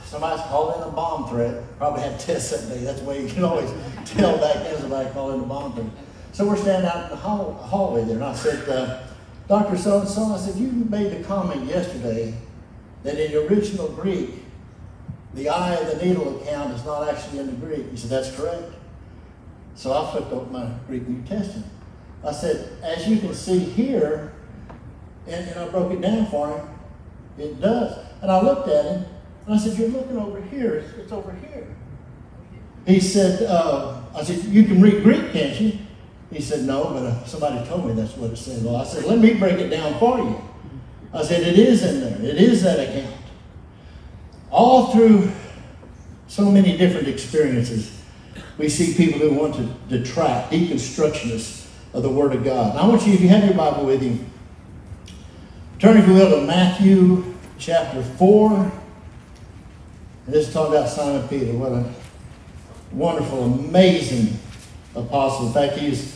somebody's 0.05 0.45
called 0.47 0.77
in 0.77 0.83
a 0.83 0.91
bomb 0.91 1.29
threat. 1.29 1.63
Probably 1.79 2.03
had 2.03 2.19
tests 2.19 2.51
that 2.51 2.69
day. 2.69 2.83
That's 2.83 3.01
the 3.01 3.07
way 3.07 3.23
you 3.23 3.29
can 3.33 3.45
always 3.45 3.71
tell 4.05 4.37
back 4.39 4.55
then 4.55 4.81
somebody 4.81 5.09
called 5.11 5.35
in 5.35 5.41
a 5.41 5.47
bomb 5.47 5.73
threat. 5.75 5.87
So 6.37 6.47
we're 6.47 6.59
standing 6.59 6.87
out 6.87 7.05
in 7.05 7.09
the 7.09 7.17
hall, 7.17 7.55
hallway 7.55 8.05
there, 8.05 8.17
and 8.17 8.25
I 8.25 8.35
said, 8.35 8.69
uh, 8.69 9.05
Dr. 9.49 9.79
So 9.79 10.01
and 10.01 10.07
so, 10.07 10.23
I 10.35 10.37
said, 10.37 10.57
you 10.57 10.71
made 10.71 11.11
the 11.11 11.25
comment 11.25 11.65
yesterday 11.65 12.35
that 13.05 13.19
in 13.19 13.33
the 13.33 13.47
original 13.47 13.89
Greek, 13.89 14.45
the 15.33 15.49
eye 15.49 15.77
of 15.77 15.99
the 15.99 16.05
needle 16.05 16.43
account 16.43 16.75
is 16.75 16.85
not 16.85 17.09
actually 17.09 17.39
in 17.39 17.47
the 17.47 17.67
Greek. 17.67 17.91
He 17.91 17.97
said, 17.97 18.11
That's 18.11 18.37
correct. 18.37 18.71
So 19.77 19.95
I 19.95 20.11
flipped 20.11 20.31
open 20.31 20.53
my 20.53 20.69
Greek 20.87 21.09
New 21.09 21.23
Testament. 21.23 21.73
I 22.23 22.33
said, 22.33 22.71
As 22.83 23.09
you 23.09 23.19
can 23.19 23.33
see 23.33 23.59
here, 23.59 24.35
and, 25.27 25.49
and 25.49 25.59
I 25.59 25.69
broke 25.69 25.91
it 25.91 26.03
down 26.03 26.27
for 26.27 26.51
him, 26.51 26.69
it 27.39 27.63
does. 27.63 27.99
And 28.21 28.31
I 28.31 28.43
looked 28.43 28.69
at 28.69 28.85
him, 28.85 29.07
and 29.47 29.55
I 29.55 29.57
said, 29.57 29.79
You're 29.79 29.89
looking 29.89 30.19
over 30.19 30.43
here. 30.43 30.75
It's, 30.75 30.93
it's 30.99 31.13
over 31.13 31.33
here. 31.33 31.67
He 32.87 33.01
said, 33.01 33.43
uh, 33.45 34.03
I 34.15 34.23
said, 34.23 34.45
You 34.45 34.65
can 34.65 34.83
read 34.83 35.03
Greek, 35.03 35.33
can't 35.33 35.59
you? 35.59 35.79
He 36.33 36.41
said, 36.41 36.65
No, 36.65 36.85
but 36.85 37.05
uh, 37.05 37.25
somebody 37.25 37.67
told 37.67 37.87
me 37.87 37.95
that's 37.95 38.17
what 38.17 38.33
it 38.33 38.37
said. 38.37 38.65
Well, 38.65 38.77
I 38.77 38.85
said, 38.85 39.05
Let 39.05 39.19
me 39.19 39.35
break 39.35 39.59
it 39.59 39.69
down 39.69 39.99
for 39.99 40.19
you. 40.19 40.43
I 41.13 41.23
said, 41.23 41.43
It 41.43 41.59
is 41.59 41.85
in 41.85 42.01
there, 42.01 42.31
it 42.31 42.37
is 42.37 42.63
that 42.63 42.81
account. 42.81 43.15
All 44.51 44.93
through 44.93 45.31
so 46.29 46.51
many 46.51 46.77
different 46.77 47.09
experiences, 47.09 47.93
we 48.59 48.69
see 48.69 48.95
people 48.95 49.21
who 49.21 49.35
want 49.35 49.55
to 49.57 49.99
detract, 49.99 50.53
deconstructionists 50.53 51.69
of 51.93 52.03
the 52.03 52.11
Word 52.11 52.35
of 52.35 52.45
God. 52.45 52.71
And 52.71 52.81
I 52.81 52.87
want 52.87 53.07
you, 53.07 53.13
if 53.13 53.21
you 53.21 53.29
have 53.29 53.45
your 53.45 53.55
Bible 53.55 53.85
with 53.85 54.03
you, 54.03 54.19
turn, 55.79 55.97
if 55.97 56.07
you 56.07 56.15
will, 56.15 56.41
to 56.41 56.47
Matthew 56.47 57.35
chapter 57.59 58.03
4. 58.03 58.73
And 60.27 60.35
this 60.35 60.49
is 60.49 60.55
talking 60.55 60.75
about 60.75 60.89
Simon 60.89 61.27
Peter. 61.29 61.53
What 61.53 61.73
a 61.73 61.93
wonderful, 62.93 63.45
amazing 63.45 64.39
apostle. 64.95 65.49
In 65.49 65.53
fact, 65.53 65.75
he's 65.79 66.16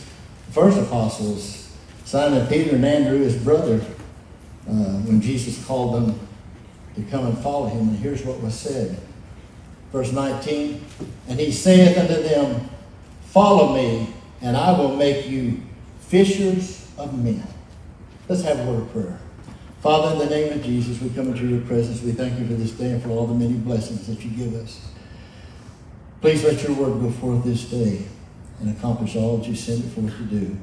first 0.51 0.77
apostles. 0.77 1.75
Simon 2.05 2.45
Peter 2.47 2.75
and 2.75 2.85
Andrew, 2.85 3.19
his 3.19 3.35
brother, 3.35 3.81
uh, 4.67 4.99
when 5.03 5.21
Jesus 5.21 5.65
called 5.65 5.95
them 5.95 6.19
to 6.95 7.01
come 7.03 7.25
and 7.25 7.37
follow 7.37 7.67
him. 7.67 7.89
And 7.89 7.97
here's 7.97 8.23
what 8.23 8.41
was 8.41 8.53
said. 8.53 8.97
Verse 9.91 10.11
19, 10.11 10.85
and 11.27 11.39
he 11.39 11.51
saith 11.51 11.97
unto 11.97 12.21
them, 12.21 12.69
Follow 13.25 13.75
me, 13.75 14.13
and 14.41 14.55
I 14.55 14.77
will 14.77 14.95
make 14.95 15.27
you 15.27 15.61
fishers 15.99 16.89
of 16.97 17.17
men. 17.23 17.45
Let's 18.29 18.43
have 18.43 18.59
a 18.59 18.71
word 18.71 18.81
of 18.81 18.91
prayer. 18.91 19.19
Father, 19.81 20.13
in 20.13 20.19
the 20.19 20.33
name 20.33 20.53
of 20.53 20.63
Jesus, 20.63 21.01
we 21.01 21.09
come 21.09 21.29
into 21.29 21.47
your 21.47 21.61
presence. 21.61 22.01
We 22.01 22.11
thank 22.11 22.39
you 22.39 22.45
for 22.45 22.53
this 22.53 22.71
day 22.71 22.91
and 22.91 23.01
for 23.01 23.09
all 23.09 23.27
the 23.27 23.33
many 23.33 23.53
blessings 23.53 24.07
that 24.07 24.23
you 24.23 24.29
give 24.31 24.53
us. 24.55 24.91
Please 26.21 26.43
let 26.43 26.61
your 26.63 26.73
word 26.73 27.01
go 27.01 27.09
forth 27.09 27.43
this 27.43 27.65
day 27.65 28.05
and 28.61 28.75
accomplish 28.77 29.15
all 29.15 29.37
that 29.37 29.47
you 29.47 29.55
sent 29.55 29.83
it 29.83 29.89
forth 29.89 30.15
to 30.17 30.23
do. 30.23 30.57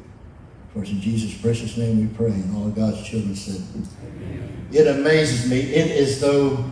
For 0.72 0.82
it's 0.82 0.90
in 0.90 1.00
Jesus' 1.00 1.36
precious 1.40 1.76
name 1.76 2.00
we 2.00 2.14
pray, 2.14 2.30
and 2.30 2.56
all 2.56 2.66
of 2.66 2.74
God's 2.74 3.02
children 3.02 3.34
said, 3.34 3.62
Amen. 3.74 4.66
It 4.72 4.86
amazes 4.86 5.50
me. 5.50 5.60
It 5.60 5.90
is 5.90 6.20
though 6.20 6.64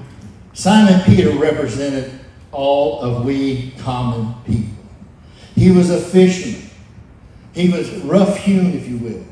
Simon 0.53 1.01
Peter 1.05 1.31
represented 1.31 2.13
all 2.53 3.01
of 3.03 3.25
we 3.25 3.73
common 3.79 4.35
people. 4.45 4.75
He 5.55 5.71
was 5.71 5.91
a 5.91 6.01
fisherman. 6.01 6.71
He 7.53 7.71
was 7.71 7.91
rough 8.03 8.37
hewn, 8.37 8.75
if 8.75 8.87
you 8.87 8.99
will. 8.99 9.25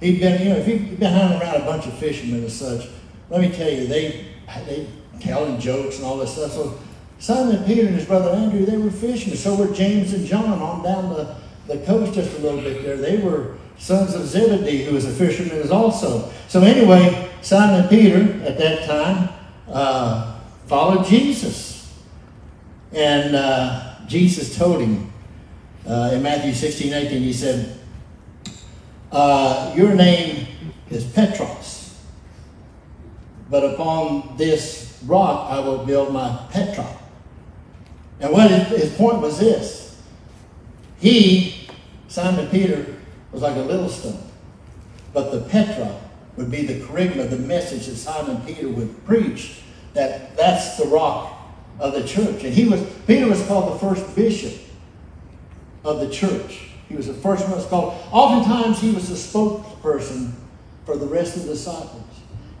He'd 0.00 0.20
been, 0.20 0.42
you 0.42 0.48
know, 0.50 0.56
if 0.56 0.66
he'd 0.66 0.98
been 0.98 1.12
hanging 1.12 1.40
around 1.40 1.56
a 1.56 1.64
bunch 1.64 1.86
of 1.86 1.94
fishermen 1.94 2.40
and 2.40 2.52
such, 2.52 2.88
let 3.30 3.40
me 3.40 3.50
tell 3.50 3.70
you, 3.70 3.86
they 3.86 4.26
they 4.66 4.86
telling 5.20 5.58
jokes 5.58 5.96
and 5.96 6.04
all 6.04 6.18
this 6.18 6.32
stuff. 6.32 6.52
So 6.52 6.78
Simon 7.22 7.62
Peter 7.62 7.86
and 7.86 7.94
his 7.94 8.04
brother 8.04 8.30
Andrew, 8.30 8.66
they 8.66 8.76
were 8.76 8.90
fishing. 8.90 9.32
So 9.36 9.54
were 9.54 9.72
James 9.72 10.12
and 10.12 10.26
John 10.26 10.60
on 10.60 10.82
down 10.82 11.08
the, 11.10 11.36
the 11.68 11.78
coast 11.86 12.14
just 12.14 12.36
a 12.36 12.40
little 12.40 12.60
bit 12.60 12.82
there. 12.82 12.96
They 12.96 13.18
were 13.18 13.54
sons 13.78 14.16
of 14.16 14.26
Zebedee, 14.26 14.82
who 14.82 14.94
was 14.94 15.04
a 15.04 15.12
fisherman 15.12 15.56
as 15.62 15.70
also. 15.70 16.32
So 16.48 16.62
anyway, 16.62 17.30
Simon 17.40 17.88
Peter 17.88 18.42
at 18.42 18.58
that 18.58 18.86
time 18.86 19.28
uh, 19.68 20.40
followed 20.66 21.06
Jesus. 21.06 21.96
And 22.90 23.36
uh, 23.36 24.00
Jesus 24.08 24.58
told 24.58 24.80
him 24.80 25.12
uh, 25.86 26.10
in 26.14 26.24
Matthew 26.24 26.52
16, 26.52 26.92
18, 26.92 27.22
he 27.22 27.32
said, 27.32 27.78
uh, 29.12 29.72
Your 29.76 29.94
name 29.94 30.48
is 30.90 31.04
Petros, 31.04 31.96
but 33.48 33.62
upon 33.62 34.36
this 34.36 35.00
rock 35.06 35.52
I 35.52 35.60
will 35.60 35.86
build 35.86 36.12
my 36.12 36.48
Petra. 36.50 36.98
And 38.22 38.32
what 38.32 38.50
his, 38.50 38.82
his 38.82 38.96
point 38.96 39.18
was 39.18 39.38
this 39.38 40.00
He, 41.00 41.68
Simon 42.08 42.48
Peter, 42.48 42.96
was 43.32 43.42
like 43.42 43.56
a 43.56 43.60
little 43.60 43.88
stone, 43.88 44.22
but 45.12 45.32
the 45.32 45.40
Petra 45.50 46.00
would 46.36 46.50
be 46.50 46.64
the 46.64 46.80
kerygma, 46.86 47.28
the 47.28 47.36
message 47.36 47.86
that 47.86 47.96
Simon 47.96 48.40
Peter 48.46 48.68
would 48.68 49.04
preach, 49.04 49.60
that 49.92 50.36
that's 50.36 50.78
the 50.78 50.86
rock 50.86 51.36
of 51.78 51.92
the 51.92 52.06
church. 52.06 52.44
And 52.44 52.54
he 52.54 52.66
was, 52.66 52.82
Peter 53.06 53.28
was 53.28 53.44
called 53.46 53.74
the 53.74 53.78
first 53.78 54.14
bishop 54.14 54.54
of 55.84 56.00
the 56.00 56.08
church. 56.08 56.68
He 56.88 56.94
was 56.94 57.06
the 57.06 57.14
first 57.14 57.42
one 57.42 57.52
that's 57.52 57.66
called. 57.66 57.94
Oftentimes 58.12 58.80
he 58.80 58.92
was 58.92 59.08
the 59.08 59.14
spokesperson 59.14 60.32
for 60.86 60.96
the 60.96 61.06
rest 61.06 61.36
of 61.36 61.44
the 61.44 61.52
disciples. 61.52 62.02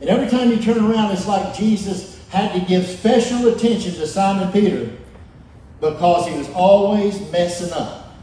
And 0.00 0.10
every 0.10 0.28
time 0.28 0.50
you 0.50 0.56
turn 0.56 0.84
around, 0.84 1.12
it's 1.12 1.26
like 1.26 1.54
Jesus 1.54 2.20
had 2.30 2.52
to 2.52 2.60
give 2.66 2.86
special 2.86 3.48
attention 3.54 3.94
to 3.94 4.06
Simon 4.06 4.50
Peter 4.52 4.90
because 5.82 6.28
he 6.28 6.38
was 6.38 6.48
always 6.50 7.20
messing 7.32 7.72
up. 7.72 8.14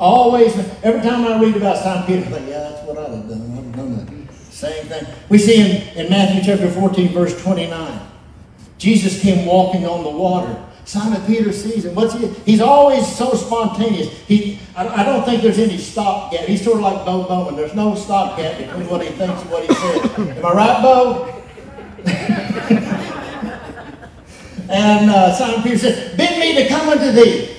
Always, 0.00 0.56
every 0.82 1.02
time 1.02 1.26
I 1.26 1.38
read 1.38 1.56
about 1.56 1.76
Simon 1.76 2.06
Peter, 2.06 2.26
I 2.26 2.30
think, 2.30 2.48
yeah, 2.48 2.60
that's 2.60 2.86
what 2.86 2.96
I'd 2.96 3.10
have 3.10 3.28
done. 3.28 3.58
I'd 3.58 3.64
have 3.64 3.76
done 3.76 4.26
the 4.26 4.32
same 4.52 4.86
thing. 4.86 5.06
We 5.28 5.36
see 5.36 5.60
in, 5.60 5.98
in 5.98 6.10
Matthew 6.10 6.42
chapter 6.42 6.70
14, 6.70 7.12
verse 7.12 7.40
29. 7.42 8.00
Jesus 8.78 9.20
came 9.20 9.44
walking 9.44 9.84
on 9.86 10.02
the 10.02 10.10
water. 10.10 10.64
Simon 10.84 11.20
Peter 11.26 11.52
sees 11.52 11.84
him. 11.84 11.94
What's 11.94 12.14
he? 12.14 12.28
He's 12.46 12.62
always 12.62 13.06
so 13.14 13.34
spontaneous. 13.34 14.08
He, 14.26 14.58
I, 14.74 14.88
I 14.88 15.04
don't 15.04 15.24
think 15.24 15.42
there's 15.42 15.58
any 15.58 15.76
stop 15.76 16.32
gap. 16.32 16.46
He's 16.46 16.64
sort 16.64 16.76
of 16.76 16.82
like 16.82 17.04
Bo 17.04 17.24
Bowman. 17.24 17.56
There's 17.56 17.74
no 17.74 17.94
stop 17.96 18.38
gap 18.38 18.56
between 18.56 18.88
what 18.88 19.02
he 19.02 19.08
thinks 19.10 19.42
and 19.42 19.50
what 19.50 19.68
he 19.68 19.74
says. 19.74 20.18
Am 20.18 20.46
I 20.46 20.52
right, 20.52 20.82
Bo? 20.82 21.34
and 24.68 25.10
uh, 25.10 25.34
Simon 25.34 25.62
Peter 25.62 25.78
said, 25.78 26.16
"Bid 26.16 26.38
me 26.38 26.62
to 26.62 26.68
come 26.68 26.88
unto 26.88 27.12
thee." 27.12 27.56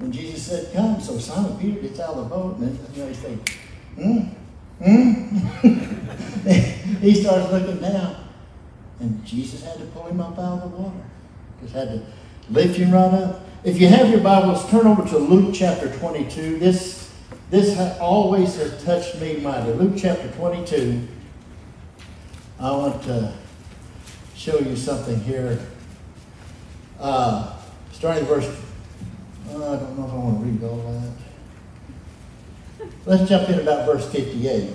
And 0.00 0.12
Jesus 0.12 0.46
said, 0.46 0.72
"Come." 0.74 1.00
So 1.00 1.18
Simon 1.18 1.56
Peter 1.58 1.80
gets 1.80 2.00
out 2.00 2.14
of 2.14 2.28
the 2.28 2.34
boat, 2.34 2.58
and 2.58 2.78
you 2.94 3.02
know, 3.02 3.08
he's 3.08 3.18
thinking, 3.18 3.56
"Hmm, 3.96 4.18
hmm." 4.84 5.94
he 7.00 7.14
starts 7.14 7.50
looking 7.50 7.80
down. 7.80 8.16
And 9.00 9.24
Jesus 9.24 9.62
had 9.62 9.78
to 9.78 9.84
pull 9.86 10.06
him 10.06 10.20
up 10.20 10.38
out 10.38 10.62
of 10.62 10.72
the 10.72 10.76
water. 10.76 11.04
Just 11.62 11.74
had 11.74 11.88
to 11.88 12.02
lift 12.50 12.76
him 12.76 12.90
right 12.90 13.12
up. 13.12 13.44
If 13.64 13.80
you 13.80 13.88
have 13.88 14.10
your 14.10 14.20
Bibles, 14.20 14.68
turn 14.70 14.86
over 14.86 15.06
to 15.08 15.18
Luke 15.18 15.54
chapter 15.54 15.90
22. 15.98 16.58
This, 16.58 17.10
this 17.50 17.78
always 17.98 18.56
has 18.56 18.84
touched 18.84 19.18
me 19.20 19.38
mightily. 19.38 19.74
Luke 19.74 19.94
chapter 19.96 20.28
22. 20.32 21.08
I 22.60 22.70
want 22.70 23.02
to 23.04 23.32
show 24.44 24.58
you 24.58 24.76
something 24.76 25.18
here. 25.20 25.58
Uh, 27.00 27.56
starting 27.92 28.26
verse, 28.26 28.46
uh, 29.48 29.72
I 29.72 29.76
don't 29.76 29.98
know 29.98 30.04
if 30.04 30.12
I 30.12 30.16
want 30.16 30.40
to 30.40 30.44
read 30.44 30.62
all 30.62 31.00
that. 32.78 32.88
Let's 33.06 33.26
jump 33.26 33.48
in 33.48 33.60
about 33.60 33.86
verse 33.86 34.06
58. 34.12 34.70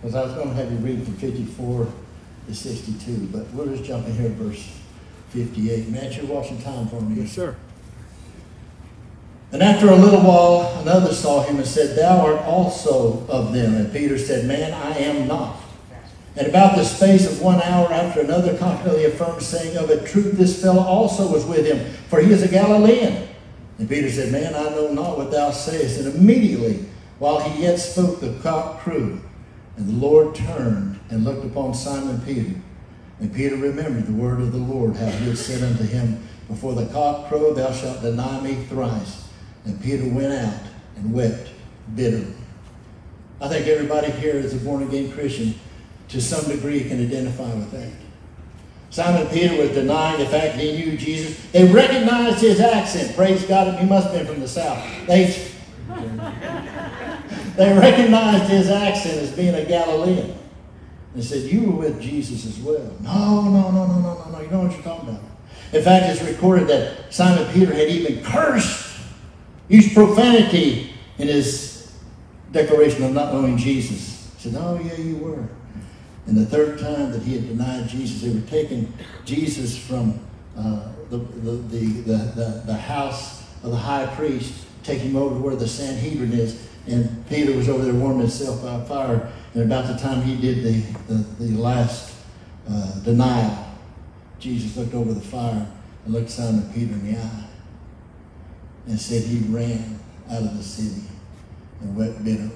Because 0.00 0.14
I 0.14 0.24
was 0.24 0.32
going 0.32 0.48
to 0.48 0.54
have 0.54 0.72
you 0.72 0.78
read 0.78 1.04
from 1.04 1.16
54 1.16 1.86
to 2.46 2.54
62. 2.54 3.28
But 3.30 3.50
we'll 3.52 3.66
just 3.66 3.84
jump 3.84 4.06
in 4.06 4.14
here 4.14 4.30
at 4.30 4.32
verse 4.32 4.66
58. 5.28 5.88
Matt, 5.90 6.16
you're 6.16 6.24
watching 6.24 6.58
time 6.62 6.88
for 6.88 7.02
me. 7.02 7.20
Yes, 7.20 7.32
sir. 7.32 7.54
And 9.52 9.62
after 9.62 9.90
a 9.90 9.96
little 9.96 10.22
while, 10.22 10.80
another 10.80 11.12
saw 11.12 11.42
him 11.42 11.58
and 11.58 11.66
said, 11.66 11.94
Thou 11.94 12.24
art 12.24 12.40
also 12.46 13.26
of 13.26 13.52
them. 13.52 13.74
And 13.74 13.92
Peter 13.92 14.16
said, 14.16 14.46
Man, 14.46 14.72
I 14.72 14.96
am 14.96 15.28
not. 15.28 15.61
And 16.34 16.46
about 16.46 16.76
the 16.76 16.84
space 16.84 17.30
of 17.30 17.42
one 17.42 17.60
hour 17.60 17.92
after 17.92 18.20
another 18.20 18.56
confidently 18.56 19.04
affirmed, 19.04 19.42
saying, 19.42 19.76
Of 19.76 19.90
a 19.90 20.06
truth, 20.06 20.32
this 20.32 20.62
fellow 20.62 20.82
also 20.82 21.30
was 21.30 21.44
with 21.44 21.66
him, 21.66 21.92
for 22.08 22.20
he 22.20 22.32
is 22.32 22.42
a 22.42 22.48
Galilean. 22.48 23.28
And 23.78 23.88
Peter 23.88 24.10
said, 24.10 24.32
Man, 24.32 24.54
I 24.54 24.70
know 24.70 24.92
not 24.92 25.18
what 25.18 25.30
thou 25.30 25.50
sayest. 25.50 26.00
And 26.00 26.14
immediately, 26.14 26.86
while 27.18 27.40
he 27.40 27.62
yet 27.62 27.76
spoke, 27.76 28.20
the 28.20 28.38
cock 28.42 28.80
crew. 28.80 29.20
And 29.76 29.88
the 29.88 30.06
Lord 30.06 30.34
turned 30.34 31.00
and 31.10 31.24
looked 31.24 31.44
upon 31.44 31.74
Simon 31.74 32.20
Peter. 32.22 32.54
And 33.20 33.34
Peter 33.34 33.56
remembered 33.56 34.06
the 34.06 34.12
word 34.12 34.40
of 34.40 34.52
the 34.52 34.58
Lord, 34.58 34.96
how 34.96 35.06
he 35.06 35.28
had 35.28 35.38
said 35.38 35.62
unto 35.62 35.84
him, 35.84 36.26
Before 36.48 36.74
the 36.74 36.86
cock 36.86 37.28
crow, 37.28 37.52
thou 37.52 37.72
shalt 37.72 38.00
deny 38.00 38.40
me 38.40 38.54
thrice. 38.64 39.28
And 39.64 39.80
Peter 39.82 40.08
went 40.08 40.32
out 40.32 40.60
and 40.96 41.12
wept 41.12 41.50
bitterly. 41.94 42.34
I 43.40 43.48
think 43.48 43.66
everybody 43.66 44.10
here 44.12 44.34
is 44.34 44.54
a 44.54 44.56
born 44.56 44.82
again 44.82 45.12
Christian 45.12 45.54
to 46.12 46.20
some 46.20 46.44
degree 46.50 46.84
can 46.84 47.00
identify 47.00 47.52
with 47.54 47.70
that. 47.72 47.90
Simon 48.90 49.26
Peter 49.28 49.56
was 49.56 49.70
denying 49.70 50.20
the 50.20 50.26
fact 50.26 50.56
that 50.56 50.60
he 50.60 50.84
knew 50.84 50.98
Jesus. 50.98 51.50
They 51.50 51.64
recognized 51.72 52.42
his 52.42 52.60
accent. 52.60 53.16
Praise 53.16 53.42
God, 53.46 53.78
he 53.80 53.86
must 53.86 54.08
have 54.08 54.18
been 54.18 54.26
from 54.26 54.40
the 54.40 54.48
South. 54.48 54.86
They, 55.06 55.24
they 57.56 57.78
recognized 57.78 58.50
his 58.50 58.68
accent 58.68 59.22
as 59.22 59.32
being 59.32 59.54
a 59.54 59.64
Galilean. 59.64 60.36
They 61.14 61.22
said, 61.22 61.50
You 61.50 61.70
were 61.70 61.78
with 61.78 62.02
Jesus 62.02 62.44
as 62.44 62.58
well. 62.58 62.94
No, 63.00 63.50
no, 63.50 63.70
no, 63.70 63.86
no, 63.86 64.00
no, 64.00 64.14
no, 64.14 64.30
no. 64.30 64.40
You 64.42 64.50
know 64.50 64.60
what 64.60 64.72
you're 64.72 64.82
talking 64.82 65.08
about. 65.08 65.22
In 65.72 65.82
fact, 65.82 66.04
it's 66.10 66.22
recorded 66.22 66.68
that 66.68 67.14
Simon 67.14 67.50
Peter 67.54 67.72
had 67.72 67.88
even 67.88 68.22
cursed, 68.22 69.00
used 69.68 69.94
profanity 69.94 70.92
in 71.16 71.28
his 71.28 71.96
declaration 72.50 73.04
of 73.04 73.12
not 73.14 73.32
knowing 73.32 73.56
Jesus. 73.56 74.30
He 74.36 74.50
said, 74.50 74.60
Oh, 74.60 74.78
yeah, 74.78 74.96
you 74.96 75.16
were. 75.16 75.48
And 76.26 76.36
the 76.36 76.46
third 76.46 76.78
time 76.78 77.10
that 77.12 77.22
he 77.22 77.34
had 77.34 77.48
denied 77.48 77.88
Jesus, 77.88 78.22
they 78.22 78.30
were 78.30 78.46
taking 78.46 78.92
Jesus 79.24 79.76
from 79.76 80.20
uh, 80.56 80.88
the, 81.10 81.18
the, 81.18 81.50
the, 81.50 82.16
the, 82.16 82.62
the 82.66 82.74
house 82.76 83.42
of 83.62 83.70
the 83.70 83.76
high 83.76 84.06
priest, 84.14 84.66
taking 84.82 85.10
him 85.10 85.16
over 85.16 85.34
to 85.34 85.40
where 85.40 85.56
the 85.56 85.68
Sanhedrin 85.68 86.32
is. 86.32 86.68
And 86.86 87.26
Peter 87.28 87.56
was 87.56 87.68
over 87.68 87.84
there 87.84 87.94
warming 87.94 88.20
himself 88.20 88.62
by 88.62 88.82
fire. 88.84 89.32
And 89.54 89.64
about 89.64 89.86
the 89.86 89.96
time 89.96 90.22
he 90.22 90.36
did 90.36 90.64
the, 90.64 90.80
the, 91.12 91.44
the 91.44 91.58
last 91.58 92.14
uh, 92.68 93.00
denial, 93.00 93.76
Jesus 94.38 94.76
looked 94.76 94.94
over 94.94 95.12
the 95.12 95.20
fire 95.20 95.66
and 96.04 96.14
looked 96.14 96.30
Simon 96.30 96.70
Peter 96.72 96.92
in 96.92 97.12
the 97.12 97.18
eye 97.18 97.44
and 98.86 99.00
said 99.00 99.22
he 99.22 99.38
ran 99.52 99.98
out 100.30 100.42
of 100.42 100.56
the 100.56 100.62
city 100.62 101.02
and 101.80 101.96
wept 101.96 102.24
bitterly. 102.24 102.50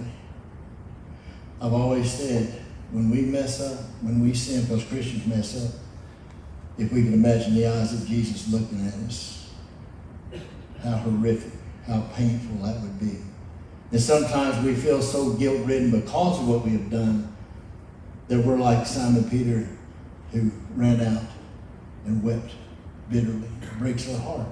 I've 1.61 1.73
always 1.73 2.11
said, 2.11 2.63
when 2.97 3.11
we 3.11 3.21
mess 3.21 3.61
up, 3.61 3.79
when 4.01 4.23
we 4.23 4.33
sin, 4.33 4.63
because 4.63 4.83
Christians 4.85 5.27
mess 5.27 5.63
up, 5.63 5.71
if 6.79 6.91
we 6.91 7.03
can 7.03 7.13
imagine 7.13 7.55
the 7.55 7.67
eyes 7.67 7.93
of 7.93 8.09
Jesus 8.09 8.51
looking 8.51 8.87
at 8.87 8.95
us, 9.07 9.51
how 10.83 10.97
horrific, 10.97 11.53
how 11.87 12.01
painful 12.15 12.57
that 12.65 12.81
would 12.81 12.99
be. 12.99 13.19
And 13.93 14.01
sometimes 14.01 14.65
we 14.65 14.75
feel 14.75 15.03
so 15.03 15.35
guilt 15.35 15.67
ridden 15.67 15.91
because 15.91 16.41
of 16.41 16.49
what 16.49 16.65
we 16.65 16.71
have 16.71 16.89
done 16.89 17.37
that 18.29 18.41
we're 18.41 18.57
like 18.57 18.87
Simon 18.87 19.29
Peter 19.29 19.69
who 20.33 20.51
ran 20.75 20.99
out 21.03 21.25
and 22.07 22.23
wept 22.23 22.53
bitterly. 23.11 23.47
It 23.61 23.79
breaks 23.79 24.11
our 24.11 24.19
heart 24.19 24.47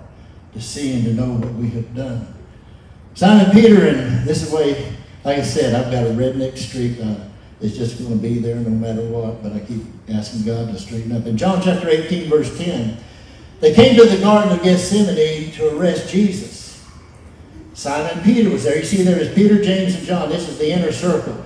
to 0.53 0.61
see 0.61 0.93
and 0.93 1.05
to 1.07 1.15
know 1.15 1.33
what 1.33 1.55
we 1.55 1.71
have 1.71 1.95
done. 1.95 2.35
Simon 3.15 3.51
Peter, 3.53 3.87
and 3.87 4.29
this 4.29 4.43
is 4.43 4.51
the 4.51 4.57
way, 4.57 4.93
like 5.25 5.39
I 5.39 5.43
said, 5.43 5.75
I've 5.75 5.91
got 5.91 6.05
a 6.05 6.11
redneck 6.11 6.59
streak. 6.59 7.01
Uh, 7.01 7.31
it's 7.61 7.77
just 7.77 7.99
going 7.99 8.11
to 8.11 8.17
be 8.17 8.39
there 8.39 8.57
no 8.57 8.71
matter 8.71 9.03
what, 9.09 9.43
but 9.43 9.53
I 9.53 9.61
keep 9.61 9.83
asking 10.09 10.45
God 10.45 10.73
to 10.73 10.79
straighten 10.79 11.13
up. 11.13 11.27
In 11.27 11.37
John 11.37 11.63
chapter 11.63 11.89
18, 11.89 12.29
verse 12.29 12.57
10, 12.59 12.97
they 13.61 13.73
came 13.73 13.97
to 13.97 14.05
the 14.05 14.21
Garden 14.21 14.53
of 14.53 14.63
Gethsemane 14.63 15.53
to 15.53 15.77
arrest 15.77 16.11
Jesus. 16.11 16.85
Simon 17.73 18.23
Peter 18.23 18.51
was 18.51 18.65
there. 18.65 18.79
You 18.79 18.85
see, 18.85 19.03
there 19.03 19.19
is 19.19 19.35
Peter, 19.35 19.63
James, 19.63 19.95
and 19.95 20.07
John. 20.07 20.29
This 20.29 20.49
is 20.49 20.59
the 20.59 20.71
inner 20.71 20.93
circle. 20.93 21.43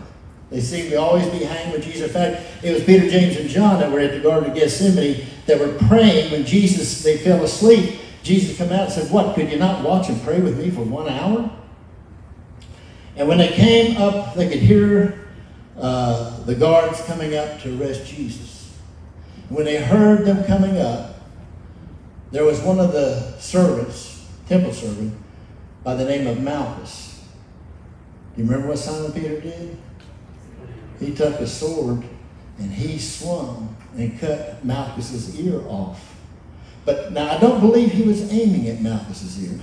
They 0.50 0.60
seem 0.60 0.90
to 0.90 0.96
always 0.96 1.26
be 1.28 1.44
hanging 1.44 1.72
with 1.72 1.84
Jesus. 1.84 2.08
In 2.08 2.10
fact, 2.10 2.64
it 2.64 2.72
was 2.72 2.84
Peter, 2.84 3.08
James, 3.08 3.36
and 3.36 3.48
John 3.48 3.78
that 3.80 3.90
were 3.90 4.00
at 4.00 4.12
the 4.12 4.20
Garden 4.20 4.50
of 4.50 4.56
Gethsemane 4.56 5.26
that 5.46 5.58
were 5.58 5.72
praying 5.86 6.32
when 6.32 6.44
Jesus, 6.44 7.02
they 7.02 7.18
fell 7.18 7.44
asleep. 7.44 8.00
Jesus 8.22 8.56
come 8.56 8.72
out 8.72 8.84
and 8.84 8.92
said, 8.92 9.10
What, 9.10 9.34
could 9.34 9.50
you 9.50 9.58
not 9.58 9.84
watch 9.84 10.08
and 10.08 10.20
pray 10.22 10.40
with 10.40 10.58
me 10.58 10.70
for 10.70 10.82
one 10.82 11.08
hour? 11.08 11.50
And 13.16 13.28
when 13.28 13.38
they 13.38 13.48
came 13.48 13.96
up, 13.96 14.34
they 14.34 14.48
could 14.48 14.60
hear 14.60 15.27
uh, 15.80 16.42
the 16.44 16.54
guards 16.54 17.00
coming 17.02 17.36
up 17.36 17.60
to 17.60 17.80
arrest 17.80 18.06
Jesus. 18.06 18.76
When 19.48 19.64
they 19.64 19.82
heard 19.82 20.24
them 20.24 20.44
coming 20.44 20.78
up, 20.78 21.14
there 22.30 22.44
was 22.44 22.60
one 22.60 22.78
of 22.78 22.92
the 22.92 23.36
servants, 23.38 24.26
temple 24.48 24.72
servant, 24.72 25.14
by 25.82 25.94
the 25.94 26.04
name 26.04 26.26
of 26.26 26.40
Malchus. 26.42 27.24
Do 28.34 28.42
you 28.42 28.48
remember 28.48 28.68
what 28.68 28.78
Simon 28.78 29.12
Peter 29.12 29.40
did? 29.40 29.78
He 31.00 31.14
took 31.14 31.40
a 31.40 31.46
sword 31.46 32.02
and 32.58 32.70
he 32.70 32.98
swung 32.98 33.74
and 33.96 34.18
cut 34.18 34.64
Malchus's 34.64 35.40
ear 35.40 35.62
off. 35.68 36.16
But 36.84 37.12
now 37.12 37.36
I 37.36 37.38
don't 37.38 37.60
believe 37.60 37.92
he 37.92 38.02
was 38.02 38.30
aiming 38.32 38.68
at 38.68 38.80
Malchus's 38.80 39.42
ear. 39.42 39.60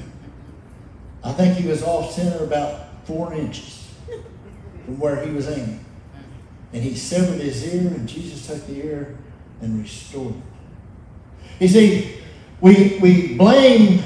I 1.23 1.33
think 1.33 1.57
he 1.57 1.67
was 1.67 1.83
off 1.83 2.11
center 2.13 2.43
about 2.43 3.05
four 3.05 3.33
inches 3.33 3.93
from 4.85 4.99
where 4.99 5.23
he 5.23 5.31
was 5.31 5.47
aiming. 5.47 5.84
And 6.75 6.83
he 6.83 6.93
severed 6.93 7.39
his 7.39 7.73
ear, 7.73 7.87
and 7.87 8.05
Jesus 8.05 8.47
took 8.47 8.67
the 8.67 8.85
ear 8.85 9.17
and 9.61 9.81
restored 9.81 10.33
it. 10.35 11.61
You 11.61 11.67
see, 11.69 12.17
we, 12.59 12.99
we 13.01 13.37
blame 13.37 14.03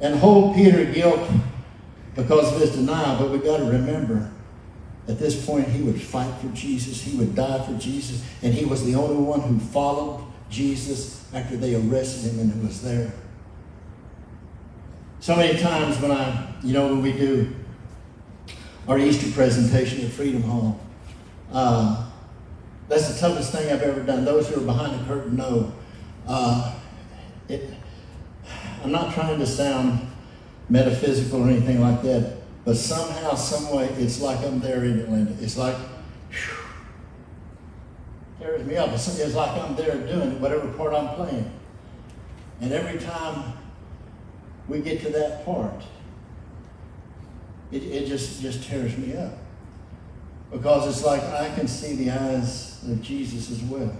and 0.00 0.14
hold 0.14 0.54
Peter 0.54 0.84
guilt 0.84 1.28
because 2.14 2.54
of 2.54 2.60
his 2.60 2.76
denial, 2.76 3.18
but 3.18 3.32
we've 3.32 3.42
got 3.42 3.56
to 3.56 3.64
remember 3.64 4.30
at 5.08 5.18
this 5.18 5.44
point 5.44 5.66
he 5.66 5.82
would 5.82 6.00
fight 6.00 6.32
for 6.40 6.46
Jesus, 6.50 7.02
he 7.02 7.18
would 7.18 7.34
die 7.34 7.60
for 7.66 7.76
Jesus, 7.76 8.24
and 8.40 8.54
he 8.54 8.64
was 8.64 8.84
the 8.84 8.94
only 8.94 9.16
one 9.16 9.40
who 9.40 9.58
followed 9.58 10.24
Jesus 10.48 11.28
after 11.34 11.56
they 11.56 11.74
arrested 11.74 12.30
him 12.30 12.38
and 12.38 12.52
who 12.52 12.68
was 12.68 12.82
there. 12.82 13.12
So 15.18 15.34
many 15.34 15.58
times 15.58 16.00
when 16.00 16.12
I, 16.12 16.54
you 16.62 16.72
know, 16.72 16.86
when 16.86 17.02
we 17.02 17.10
do 17.10 17.52
our 18.86 18.96
Easter 18.96 19.28
presentation 19.32 20.04
at 20.04 20.12
Freedom 20.12 20.42
Hall, 20.42 20.78
uh, 21.54 22.04
that's 22.88 23.14
the 23.14 23.20
toughest 23.20 23.52
thing 23.52 23.72
I've 23.72 23.82
ever 23.82 24.02
done. 24.02 24.24
Those 24.24 24.48
who 24.48 24.60
are 24.60 24.64
behind 24.64 25.00
the 25.00 25.04
curtain 25.06 25.36
know. 25.36 25.72
Uh, 26.26 26.74
it, 27.48 27.70
I'm 28.82 28.90
not 28.92 29.14
trying 29.14 29.38
to 29.38 29.46
sound 29.46 30.10
metaphysical 30.68 31.42
or 31.42 31.48
anything 31.48 31.80
like 31.80 32.02
that, 32.02 32.38
but 32.64 32.76
somehow, 32.76 33.34
some 33.34 33.74
way, 33.74 33.86
it's 33.98 34.20
like 34.20 34.40
I'm 34.40 34.60
there 34.60 34.84
in 34.84 34.98
it, 34.98 35.10
Linda. 35.10 35.34
It's 35.40 35.56
like, 35.56 35.76
whew, 36.30 36.56
tears 38.40 38.66
me 38.66 38.76
up. 38.76 38.90
It's, 38.90 39.18
it's 39.18 39.34
like 39.34 39.50
I'm 39.62 39.76
there 39.76 39.96
doing 40.06 40.40
whatever 40.40 40.66
part 40.72 40.92
I'm 40.92 41.14
playing. 41.14 41.50
And 42.60 42.72
every 42.72 42.98
time 42.98 43.54
we 44.68 44.80
get 44.80 45.00
to 45.02 45.10
that 45.10 45.44
part, 45.44 45.84
it, 47.70 47.82
it 47.84 48.06
just, 48.06 48.40
just 48.42 48.64
tears 48.64 48.96
me 48.96 49.16
up 49.16 49.43
because 50.50 50.88
it's 50.88 51.04
like 51.04 51.22
I 51.22 51.54
can 51.54 51.68
see 51.68 51.94
the 51.96 52.10
eyes 52.10 52.82
of 52.84 53.02
Jesus 53.02 53.50
as 53.50 53.62
well. 53.62 53.94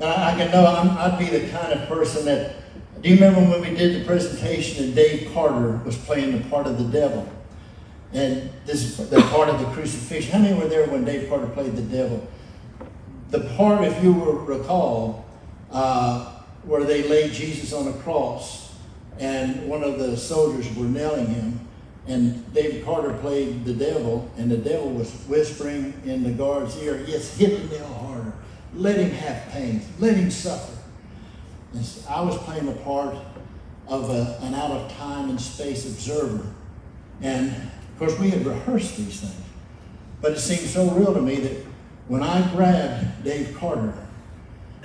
I, 0.00 0.32
I 0.32 0.36
can 0.36 0.50
know 0.50 0.66
I'm, 0.66 0.90
I'd 0.96 1.18
be 1.18 1.26
the 1.26 1.48
kind 1.48 1.72
of 1.72 1.88
person 1.88 2.24
that. 2.26 2.56
Do 3.02 3.08
you 3.08 3.14
remember 3.14 3.40
when 3.40 3.62
we 3.62 3.74
did 3.74 4.00
the 4.00 4.04
presentation 4.04 4.84
and 4.84 4.94
Dave 4.94 5.32
Carter 5.32 5.80
was 5.84 5.96
playing 5.96 6.38
the 6.38 6.48
part 6.48 6.66
of 6.66 6.76
the 6.76 6.84
devil? 6.84 7.26
And 8.12 8.50
this 8.66 8.82
is 8.82 9.08
the 9.08 9.22
part 9.22 9.48
of 9.48 9.58
the 9.60 9.66
crucifixion. 9.66 10.32
How 10.32 10.38
many 10.38 10.54
were 10.54 10.68
there 10.68 10.86
when 10.88 11.04
Dave 11.04 11.28
Carter 11.28 11.46
played 11.46 11.76
the 11.76 11.82
devil? 11.82 12.26
The 13.30 13.40
part, 13.56 13.84
if 13.84 14.02
you 14.02 14.12
will 14.12 14.34
recall, 14.34 15.24
uh, 15.70 16.40
where 16.64 16.84
they 16.84 17.04
laid 17.04 17.32
Jesus 17.32 17.72
on 17.72 17.88
a 17.88 17.92
cross 18.00 18.74
and 19.18 19.68
one 19.68 19.82
of 19.82 19.98
the 19.98 20.16
soldiers 20.16 20.74
were 20.74 20.86
nailing 20.86 21.26
him 21.26 21.59
and 22.06 22.52
David 22.54 22.84
Carter 22.84 23.12
played 23.14 23.64
the 23.64 23.74
devil, 23.74 24.30
and 24.36 24.50
the 24.50 24.56
devil 24.56 24.90
was 24.90 25.12
whispering 25.28 25.94
in 26.04 26.22
the 26.22 26.30
guard's 26.30 26.80
ear, 26.82 27.04
Yes, 27.06 27.36
hit 27.36 27.70
the 27.70 27.76
nail 27.76 27.86
harder. 27.86 28.32
Let 28.74 28.96
him 28.96 29.10
have 29.10 29.52
pain. 29.52 29.82
Let 29.98 30.16
him 30.16 30.30
suffer. 30.30 30.76
And 31.72 31.86
I 32.08 32.20
was 32.22 32.36
playing 32.38 32.66
the 32.66 32.72
part 32.72 33.16
of 33.86 34.10
a, 34.10 34.38
an 34.42 34.54
out 34.54 34.70
of 34.70 34.90
time 34.92 35.30
and 35.30 35.40
space 35.40 35.86
observer. 35.86 36.46
And 37.20 37.50
of 37.50 37.98
course, 37.98 38.18
we 38.18 38.30
had 38.30 38.46
rehearsed 38.46 38.96
these 38.96 39.20
things. 39.20 39.46
But 40.20 40.32
it 40.32 40.38
seemed 40.38 40.68
so 40.68 40.90
real 40.90 41.14
to 41.14 41.20
me 41.20 41.36
that 41.36 41.66
when 42.08 42.22
I 42.22 42.48
grabbed 42.52 43.24
Dave 43.24 43.56
Carter, 43.58 43.94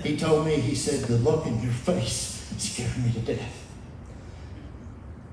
he 0.04 0.18
told 0.18 0.46
me, 0.46 0.56
he 0.60 0.76
said, 0.76 1.02
The 1.02 1.18
look 1.18 1.46
in 1.46 1.62
your 1.62 1.72
face 1.72 2.48
scared 2.58 2.98
me 2.98 3.12
to 3.14 3.20
death. 3.20 3.65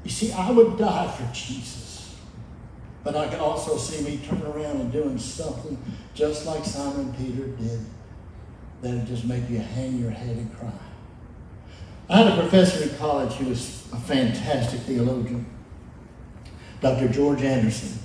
You 0.04 0.10
see, 0.10 0.32
I 0.32 0.50
would 0.50 0.78
die 0.78 1.10
for 1.10 1.32
Jesus. 1.32 2.16
But 3.04 3.16
I 3.16 3.28
could 3.28 3.40
also 3.40 3.76
see 3.76 4.04
me 4.04 4.20
turning 4.26 4.46
around 4.46 4.80
and 4.80 4.92
doing 4.92 5.18
something 5.18 5.76
just 6.14 6.46
like 6.46 6.64
Simon 6.64 7.12
Peter 7.14 7.46
did 7.48 7.84
that'd 8.80 9.06
just 9.06 9.24
make 9.24 9.48
you 9.48 9.58
hang 9.58 9.98
your 9.98 10.10
head 10.10 10.36
and 10.36 10.58
cry. 10.58 10.72
I 12.08 12.18
had 12.18 12.38
a 12.38 12.40
professor 12.40 12.82
in 12.82 12.96
college 12.96 13.32
who 13.34 13.46
was 13.46 13.86
a 13.92 13.96
fantastic 13.96 14.80
theologian, 14.80 15.46
Dr. 16.80 17.08
George 17.08 17.42
Anderson. 17.42 17.98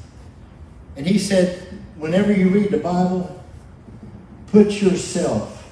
And 0.96 1.06
he 1.06 1.18
said, 1.18 1.60
whenever 1.98 2.32
you 2.32 2.50
read 2.50 2.72
the 2.72 2.78
Bible, 2.78 3.44
put 4.48 4.82
yourself 4.82 5.72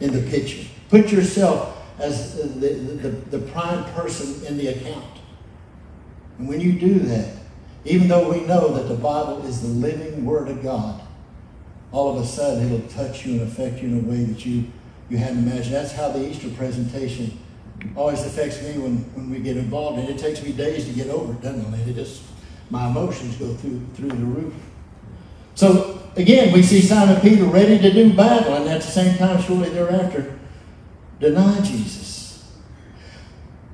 in 0.00 0.12
the 0.12 0.28
picture. 0.30 0.68
Put 0.88 1.10
yourself 1.10 1.78
as 1.98 2.36
the, 2.36 2.68
the, 2.68 3.08
the 3.08 3.38
prime 3.52 3.84
person 3.94 4.44
in 4.44 4.58
the 4.58 4.68
account. 4.68 5.04
And 6.38 6.48
when 6.48 6.60
you 6.60 6.72
do 6.72 6.98
that, 7.00 7.34
even 7.84 8.08
though 8.08 8.30
we 8.30 8.40
know 8.46 8.68
that 8.74 8.88
the 8.88 8.94
Bible 8.94 9.44
is 9.46 9.60
the 9.60 9.68
living 9.68 10.24
Word 10.24 10.48
of 10.48 10.62
God, 10.62 11.00
all 11.90 12.16
of 12.16 12.22
a 12.22 12.26
sudden 12.26 12.64
it'll 12.72 12.88
touch 12.88 13.26
you 13.26 13.40
and 13.40 13.42
affect 13.42 13.82
you 13.82 13.88
in 13.88 14.04
a 14.04 14.08
way 14.08 14.24
that 14.24 14.46
you, 14.46 14.64
you 15.10 15.18
hadn't 15.18 15.38
imagined. 15.38 15.74
That's 15.74 15.92
how 15.92 16.08
the 16.10 16.26
Easter 16.26 16.48
presentation 16.50 17.38
always 17.96 18.24
affects 18.24 18.62
me 18.62 18.78
when, 18.78 18.98
when 19.14 19.30
we 19.30 19.40
get 19.40 19.56
involved. 19.56 19.98
And 19.98 20.08
it 20.08 20.18
takes 20.18 20.42
me 20.42 20.52
days 20.52 20.86
to 20.86 20.92
get 20.92 21.08
over 21.08 21.32
it, 21.32 21.42
doesn't 21.42 21.74
it? 21.74 21.88
It 21.88 21.94
just, 21.94 22.22
my 22.70 22.88
emotions 22.88 23.36
go 23.36 23.52
through, 23.54 23.84
through 23.94 24.08
the 24.08 24.24
roof. 24.24 24.54
So 25.54 26.02
again, 26.16 26.52
we 26.52 26.62
see 26.62 26.80
Simon 26.80 27.20
Peter 27.20 27.44
ready 27.44 27.78
to 27.78 27.92
do 27.92 28.12
battle, 28.14 28.54
and 28.54 28.68
at 28.68 28.80
the 28.80 28.86
same 28.86 29.16
time, 29.18 29.42
shortly 29.42 29.68
thereafter, 29.70 30.38
deny 31.20 31.60
Jesus. 31.60 32.52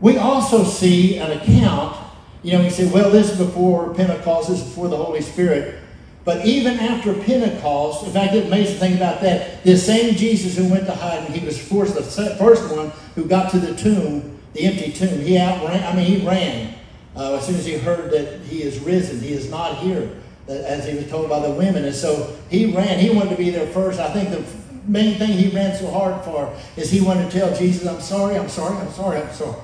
We 0.00 0.16
also 0.18 0.64
see 0.64 1.18
an 1.18 1.32
account, 1.32 1.96
you 2.42 2.52
know, 2.52 2.62
we 2.62 2.70
say, 2.70 2.90
well, 2.90 3.10
this 3.10 3.32
is 3.32 3.38
before 3.38 3.94
Pentecost, 3.94 4.48
this 4.48 4.60
is 4.60 4.64
before 4.64 4.88
the 4.88 4.96
Holy 4.96 5.22
Spirit. 5.22 5.80
But 6.24 6.44
even 6.44 6.78
after 6.78 7.14
Pentecost, 7.14 8.06
in 8.06 8.12
fact, 8.12 8.32
the 8.32 8.46
amazing 8.46 8.78
thing 8.78 8.96
about 8.96 9.22
that, 9.22 9.64
this 9.64 9.86
same 9.86 10.14
Jesus 10.14 10.56
who 10.56 10.70
went 10.70 10.86
to 10.86 10.94
hide, 10.94 11.24
and 11.24 11.34
he 11.34 11.44
was 11.44 11.58
first, 11.58 11.94
the 11.94 12.02
first 12.02 12.70
one 12.74 12.90
who 13.14 13.24
got 13.24 13.50
to 13.52 13.58
the 13.58 13.74
tomb, 13.74 14.38
the 14.52 14.64
empty 14.66 14.92
tomb. 14.92 15.20
He 15.20 15.38
outran, 15.38 15.82
I 15.84 15.96
mean, 15.96 16.04
he 16.04 16.26
ran 16.26 16.74
uh, 17.16 17.34
as 17.34 17.46
soon 17.46 17.56
as 17.56 17.64
he 17.64 17.78
heard 17.78 18.10
that 18.10 18.40
he 18.42 18.62
is 18.62 18.78
risen. 18.80 19.20
He 19.20 19.32
is 19.32 19.50
not 19.50 19.78
here, 19.78 20.10
uh, 20.48 20.52
as 20.52 20.86
he 20.86 20.94
was 20.94 21.08
told 21.08 21.28
by 21.28 21.40
the 21.40 21.50
women. 21.50 21.84
And 21.84 21.94
so 21.94 22.36
he 22.50 22.74
ran. 22.74 22.98
He 22.98 23.10
wanted 23.10 23.30
to 23.30 23.36
be 23.36 23.50
there 23.50 23.66
first. 23.68 23.98
I 23.98 24.12
think 24.12 24.30
the 24.30 24.44
main 24.86 25.18
thing 25.18 25.30
he 25.30 25.48
ran 25.48 25.76
so 25.76 25.90
hard 25.90 26.22
for 26.24 26.54
is 26.76 26.90
he 26.90 27.00
wanted 27.00 27.30
to 27.30 27.38
tell 27.38 27.56
Jesus, 27.56 27.86
I'm 27.86 28.00
sorry, 28.00 28.36
I'm 28.36 28.48
sorry, 28.48 28.76
I'm 28.76 28.92
sorry, 28.92 29.20
I'm 29.20 29.34
sorry. 29.34 29.60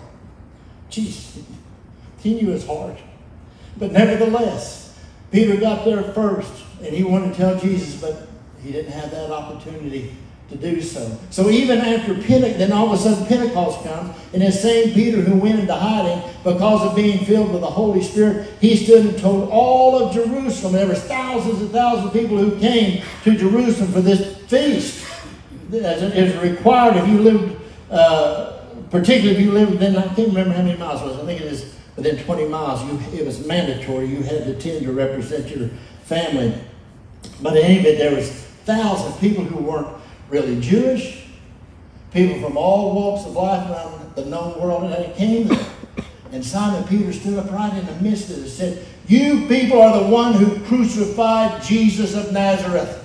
Jesus, 0.90 1.44
he 2.24 2.34
knew 2.34 2.50
his 2.50 2.66
heart. 2.66 2.98
But 3.78 3.92
nevertheless, 3.92 4.98
Peter 5.30 5.56
got 5.56 5.84
there 5.84 6.02
first, 6.02 6.52
and 6.82 6.92
he 6.92 7.04
wanted 7.04 7.30
to 7.32 7.36
tell 7.36 7.58
Jesus, 7.60 8.00
but 8.00 8.26
he 8.62 8.72
didn't 8.72 8.92
have 8.92 9.12
that 9.12 9.30
opportunity 9.30 10.16
to 10.50 10.56
do 10.56 10.82
so. 10.82 11.16
So 11.30 11.48
even 11.50 11.78
after 11.78 12.14
Pentecost, 12.14 12.58
then 12.58 12.72
all 12.72 12.92
of 12.92 12.98
a 12.98 13.02
sudden 13.02 13.26
Pentecost 13.26 13.84
comes, 13.84 14.16
and 14.32 14.42
this 14.42 14.60
same 14.60 14.92
Peter 14.92 15.20
who 15.20 15.38
went 15.38 15.60
into 15.60 15.74
hiding 15.74 16.22
because 16.42 16.82
of 16.82 16.96
being 16.96 17.24
filled 17.24 17.52
with 17.52 17.60
the 17.60 17.70
Holy 17.70 18.02
Spirit, 18.02 18.48
he 18.60 18.76
stood 18.76 19.06
and 19.06 19.18
told 19.18 19.48
all 19.50 20.02
of 20.02 20.12
Jerusalem. 20.12 20.72
There 20.72 20.86
were 20.86 20.94
thousands 20.94 21.60
and 21.60 21.70
thousands 21.70 22.06
of 22.08 22.12
people 22.12 22.36
who 22.36 22.58
came 22.58 23.02
to 23.22 23.36
Jerusalem 23.36 23.92
for 23.92 24.00
this 24.00 24.36
feast 24.48 25.04
as 25.72 26.02
is 26.02 26.36
required 26.36 26.96
if 26.96 27.08
you 27.08 27.18
lived, 27.18 27.60
uh, 27.90 28.60
particularly 28.90 29.36
if 29.36 29.40
you 29.40 29.52
lived 29.52 29.78
then, 29.78 29.96
I 29.96 30.02
can't 30.14 30.28
remember 30.28 30.54
how 30.54 30.62
many 30.62 30.78
miles 30.78 31.02
it 31.02 31.06
was, 31.06 31.18
I 31.18 31.24
think 31.24 31.40
it 31.40 31.52
is 31.52 31.73
within 31.96 32.22
20 32.24 32.48
miles, 32.48 32.82
you, 32.84 33.18
it 33.18 33.24
was 33.24 33.46
mandatory. 33.46 34.06
You 34.06 34.22
had 34.22 34.44
to 34.44 34.56
attend 34.56 34.84
to 34.84 34.92
represent 34.92 35.54
your 35.54 35.68
family. 36.04 36.54
But 37.40 37.56
in 37.56 37.64
any 37.64 37.80
event, 37.80 37.98
there 37.98 38.14
was 38.14 38.30
thousands 38.64 39.14
of 39.14 39.20
people 39.20 39.44
who 39.44 39.62
weren't 39.62 39.88
really 40.28 40.60
Jewish, 40.60 41.26
people 42.12 42.40
from 42.40 42.56
all 42.56 42.94
walks 42.94 43.26
of 43.26 43.32
life 43.32 43.68
around 43.70 44.14
the 44.14 44.24
known 44.24 44.60
world, 44.60 44.84
and 44.84 44.92
they 44.92 45.12
came. 45.16 45.50
And 46.32 46.44
Simon 46.44 46.82
Peter 46.84 47.12
stood 47.12 47.38
up 47.38 47.50
right 47.52 47.72
in 47.72 47.86
the 47.86 47.94
midst 48.00 48.30
of 48.30 48.38
it 48.38 48.42
and 48.42 48.48
said, 48.48 48.86
You 49.06 49.46
people 49.46 49.80
are 49.80 50.00
the 50.00 50.08
one 50.08 50.32
who 50.32 50.58
crucified 50.64 51.62
Jesus 51.62 52.16
of 52.16 52.32
Nazareth. 52.32 53.00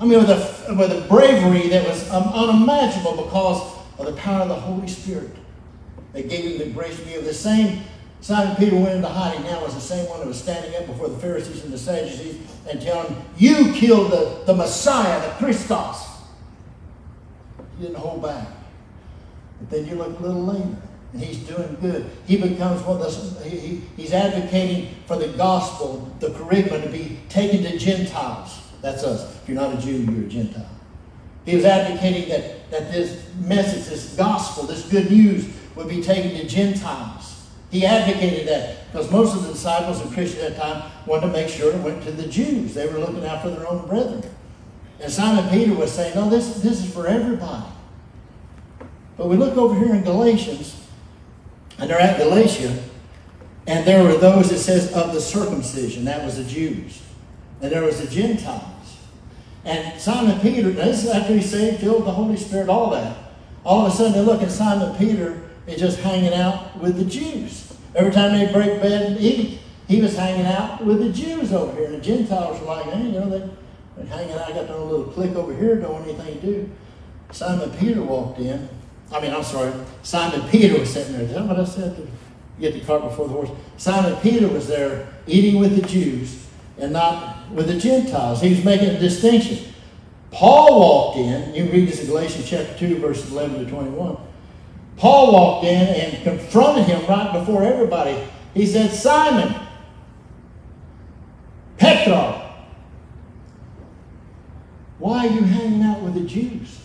I 0.00 0.06
mean, 0.06 0.18
with 0.18 0.30
a, 0.30 0.74
with 0.74 0.92
a 0.92 1.06
bravery 1.08 1.68
that 1.68 1.86
was 1.86 2.08
um, 2.10 2.24
unimaginable 2.28 3.24
because 3.24 3.76
of 3.98 4.06
the 4.06 4.12
power 4.12 4.42
of 4.42 4.48
the 4.48 4.54
Holy 4.54 4.86
Spirit 4.86 5.34
that 6.12 6.28
gave 6.28 6.52
him 6.52 6.58
the 6.58 6.72
grace 6.72 6.96
to 6.98 7.04
be 7.04 7.14
able. 7.14 7.24
The 7.24 7.34
same 7.34 7.82
Simon 8.20 8.56
Peter 8.56 8.76
went 8.76 8.96
into 8.96 9.08
hiding 9.08 9.44
now 9.44 9.62
was 9.62 9.74
the 9.74 9.80
same 9.80 10.08
one 10.08 10.18
that 10.18 10.26
was 10.26 10.40
standing 10.40 10.74
up 10.76 10.86
before 10.86 11.08
the 11.08 11.18
Pharisees 11.18 11.64
and 11.64 11.72
the 11.72 11.78
Sadducees 11.78 12.40
and 12.68 12.80
telling 12.82 13.16
You 13.36 13.72
killed 13.72 14.10
the, 14.10 14.42
the 14.44 14.54
Messiah, 14.54 15.20
the 15.20 15.34
Christos. 15.36 16.04
He 17.78 17.86
didn't 17.86 17.98
hold 17.98 18.22
back. 18.22 18.48
But 19.60 19.70
then 19.70 19.86
you 19.86 19.94
look 19.94 20.18
a 20.18 20.22
little 20.22 20.44
later, 20.44 20.76
and 21.12 21.22
he's 21.22 21.38
doing 21.38 21.76
good. 21.80 22.10
He 22.26 22.36
becomes 22.36 22.82
one 22.82 23.00
of 23.00 23.38
the, 23.38 23.48
he, 23.48 23.82
he's 23.96 24.12
advocating 24.12 24.94
for 25.06 25.16
the 25.16 25.28
gospel, 25.28 26.12
the 26.20 26.28
kerygma 26.30 26.82
to 26.82 26.88
be 26.90 27.18
taken 27.28 27.62
to 27.62 27.78
Gentiles. 27.78 28.60
That's 28.82 29.04
us. 29.04 29.36
If 29.42 29.48
you're 29.48 29.60
not 29.60 29.74
a 29.74 29.78
Jew, 29.78 30.02
you're 30.12 30.26
a 30.26 30.28
Gentile. 30.28 30.68
He 31.44 31.56
was 31.56 31.64
advocating 31.64 32.28
that, 32.28 32.70
that 32.70 32.92
this 32.92 33.26
message, 33.38 33.86
this 33.86 34.14
gospel, 34.16 34.64
this 34.64 34.86
good 34.88 35.10
news 35.10 35.48
would 35.76 35.88
be 35.88 36.02
taken 36.02 36.32
to 36.32 36.46
Gentiles. 36.46 37.17
He 37.70 37.84
advocated 37.84 38.48
that 38.48 38.90
because 38.90 39.10
most 39.10 39.36
of 39.36 39.42
the 39.42 39.52
disciples 39.52 40.00
and 40.00 40.12
Christians 40.12 40.42
at 40.44 40.56
that 40.56 40.62
time 40.62 40.90
wanted 41.06 41.26
to 41.26 41.32
make 41.32 41.48
sure 41.48 41.72
it 41.72 41.80
went 41.82 42.02
to 42.04 42.12
the 42.12 42.26
Jews. 42.26 42.74
They 42.74 42.86
were 42.86 42.98
looking 42.98 43.24
out 43.26 43.42
for 43.42 43.50
their 43.50 43.68
own 43.68 43.86
brethren. 43.86 44.22
And 45.00 45.12
Simon 45.12 45.48
Peter 45.50 45.74
was 45.74 45.92
saying, 45.92 46.14
no, 46.14 46.28
this, 46.28 46.60
this 46.62 46.84
is 46.84 46.92
for 46.92 47.06
everybody. 47.06 47.66
But 49.16 49.28
we 49.28 49.36
look 49.36 49.56
over 49.56 49.78
here 49.78 49.94
in 49.94 50.02
Galatians, 50.02 50.88
and 51.78 51.90
they're 51.90 52.00
at 52.00 52.18
Galatia, 52.18 52.82
and 53.66 53.86
there 53.86 54.02
were 54.02 54.16
those 54.16 54.50
that 54.50 54.58
says 54.58 54.92
of 54.92 55.12
the 55.12 55.20
circumcision, 55.20 56.04
that 56.06 56.24
was 56.24 56.36
the 56.36 56.44
Jews 56.44 57.02
and 57.60 57.72
there 57.72 57.82
was 57.82 58.00
the 58.00 58.06
Gentiles. 58.06 58.64
And 59.64 60.00
Simon 60.00 60.40
Peter, 60.40 60.70
this 60.70 61.04
is 61.04 61.10
after 61.10 61.34
he 61.34 61.42
saved, 61.42 61.80
filled 61.80 62.06
the 62.06 62.12
Holy 62.12 62.36
Spirit, 62.36 62.68
all 62.68 62.90
that. 62.90 63.16
All 63.64 63.86
of 63.86 63.92
a 63.92 63.96
sudden 63.96 64.12
they 64.12 64.20
look 64.20 64.42
at 64.42 64.50
Simon 64.50 64.96
Peter 64.96 65.42
is 65.68 65.80
just 65.80 66.00
hanging 66.00 66.34
out 66.34 66.76
with 66.78 66.96
the 66.96 67.04
Jews. 67.04 67.76
Every 67.94 68.12
time 68.12 68.38
they 68.38 68.52
break 68.52 68.80
bread 68.80 69.02
and 69.02 69.20
eat, 69.20 69.60
he 69.86 70.00
was 70.02 70.16
hanging 70.16 70.46
out 70.46 70.84
with 70.84 71.00
the 71.00 71.10
Jews 71.10 71.52
over 71.52 71.74
here. 71.74 71.86
And 71.86 71.94
the 71.94 72.00
Gentiles 72.00 72.60
were 72.60 72.66
like, 72.66 72.84
hey, 72.86 73.02
you 73.04 73.12
know, 73.12 73.28
they, 73.28 73.48
they're 73.96 74.06
hanging 74.06 74.34
out, 74.34 74.50
I 74.50 74.52
got 74.52 74.68
their 74.68 74.76
own 74.76 74.90
little 74.90 75.06
clique 75.06 75.34
over 75.34 75.54
here, 75.54 75.80
want 75.88 76.06
anything 76.06 76.40
to 76.40 76.46
do. 76.46 76.70
Simon 77.32 77.70
Peter 77.78 78.02
walked 78.02 78.38
in. 78.38 78.68
I 79.12 79.20
mean, 79.20 79.32
I'm 79.32 79.42
sorry, 79.42 79.72
Simon 80.02 80.48
Peter 80.48 80.78
was 80.78 80.92
sitting 80.92 81.14
there. 81.14 81.22
Is 81.22 81.32
that 81.32 81.44
what 81.44 81.58
I 81.58 81.64
said? 81.64 81.96
To 81.96 82.06
get 82.60 82.74
the 82.74 82.80
cart 82.80 83.02
before 83.02 83.28
the 83.28 83.32
horse. 83.32 83.50
Simon 83.76 84.16
Peter 84.20 84.48
was 84.48 84.68
there 84.68 85.08
eating 85.26 85.60
with 85.60 85.80
the 85.80 85.86
Jews 85.86 86.46
and 86.78 86.92
not 86.92 87.50
with 87.50 87.68
the 87.68 87.78
Gentiles. 87.78 88.40
He 88.40 88.50
was 88.50 88.64
making 88.64 88.88
a 88.88 88.98
distinction. 88.98 89.72
Paul 90.30 90.78
walked 90.78 91.18
in, 91.18 91.54
you 91.54 91.70
read 91.70 91.88
this 91.88 92.00
in 92.00 92.06
Galatians 92.06 92.48
chapter 92.48 92.78
2, 92.78 92.98
verses 92.98 93.32
11 93.32 93.64
to 93.64 93.70
21. 93.70 94.18
Paul 94.98 95.32
walked 95.32 95.64
in 95.64 95.86
and 95.86 96.22
confronted 96.24 96.84
him 96.84 97.06
right 97.06 97.32
before 97.32 97.62
everybody. 97.62 98.22
He 98.54 98.66
said, 98.66 98.92
Simon, 98.92 99.54
Petra, 101.76 102.56
why 104.98 105.26
are 105.26 105.30
you 105.30 105.42
hanging 105.42 105.82
out 105.82 106.02
with 106.02 106.14
the 106.14 106.22
Jews? 106.22 106.80